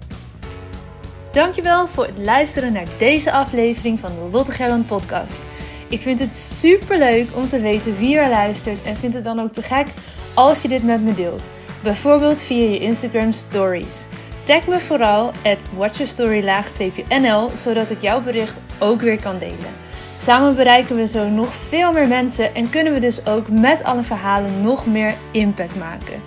Dankjewel 1.33 1.87
voor 1.87 2.07
het 2.07 2.19
luisteren 2.19 2.73
naar 2.73 2.99
deze 2.99 3.33
aflevering 3.33 3.99
van 3.99 4.15
de 4.15 4.29
Lotte 4.31 4.53
Gerland 4.53 4.87
podcast. 4.87 5.43
Ik 5.89 6.01
vind 6.01 6.19
het 6.19 6.35
super 6.35 6.99
leuk 6.99 7.37
om 7.37 7.49
te 7.49 7.61
weten 7.61 7.97
wie 7.97 8.19
er 8.19 8.29
luistert. 8.29 8.83
En 8.83 8.97
vind 8.97 9.15
het 9.15 9.25
dan 9.25 9.41
ook 9.41 9.53
te 9.53 9.63
gek 9.63 9.87
als 10.35 10.63
je 10.63 10.69
dit 10.69 10.83
met 10.83 11.03
me 11.03 11.15
deelt. 11.15 11.51
Bijvoorbeeld 11.83 12.41
via 12.41 12.69
je 12.69 12.79
Instagram 12.79 13.33
stories. 13.33 14.07
Tag 14.45 14.67
me 14.67 14.81
vooral 14.81 15.27
at 15.27 15.63
watchyourstory-nl, 15.77 17.51
zodat 17.55 17.91
ik 17.91 18.01
jouw 18.01 18.21
bericht 18.21 18.61
ook 18.79 19.01
weer 19.01 19.21
kan 19.23 19.39
delen. 19.39 19.73
Samen 20.21 20.57
bereiken 20.57 20.97
we 20.97 21.09
zo 21.09 21.29
nog 21.29 21.55
veel 21.69 21.93
meer 21.93 22.09
mensen 22.09 22.55
en 22.55 22.71
kunnen 22.71 22.93
we 22.93 23.01
dus 23.01 23.27
ook 23.27 23.49
met 23.49 23.85
alle 23.85 24.03
verhalen 24.03 24.63
nog 24.63 24.87
meer 24.87 25.15
impact 25.31 25.77
maken. 25.77 26.21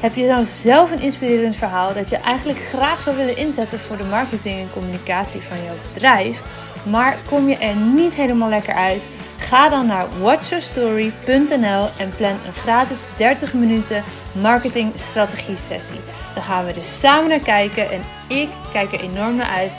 Heb 0.00 0.14
je 0.14 0.26
nou 0.26 0.44
zelf 0.44 0.90
een 0.90 1.00
inspirerend 1.00 1.56
verhaal 1.56 1.94
dat 1.94 2.08
je 2.08 2.16
eigenlijk 2.16 2.58
graag 2.58 3.02
zou 3.02 3.16
willen 3.16 3.36
inzetten 3.36 3.78
voor 3.78 3.96
de 3.96 4.04
marketing 4.04 4.60
en 4.60 4.70
communicatie 4.72 5.40
van 5.40 5.56
jouw 5.64 5.76
bedrijf, 5.92 6.42
maar 6.82 7.18
kom 7.28 7.48
je 7.48 7.56
er 7.56 7.76
niet 7.76 8.14
helemaal 8.14 8.48
lekker 8.48 8.74
uit? 8.74 9.02
Ga 9.38 9.68
dan 9.68 9.86
naar 9.86 10.06
watchyourstory.nl 10.20 11.88
en 11.98 12.10
plan 12.16 12.36
een 12.46 12.54
gratis 12.54 13.02
30 13.16 13.52
minuten 13.52 14.02
marketing 14.32 14.92
strategie 14.96 15.56
sessie. 15.56 16.00
Dan 16.38 16.46
gaan 16.46 16.64
we 16.64 16.72
dus 16.72 17.00
samen 17.00 17.28
naar 17.28 17.38
kijken 17.38 17.90
en 17.90 18.00
ik 18.26 18.48
kijk 18.72 18.92
er 18.92 19.00
enorm 19.00 19.36
naar 19.36 19.46
uit 19.46 19.72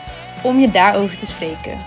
om 0.43 0.60
je 0.60 0.72
daarover 0.72 1.17
te 1.17 1.26
spreken. 1.26 1.78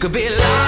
could 0.00 0.12
be 0.12 0.30
lying. 0.30 0.59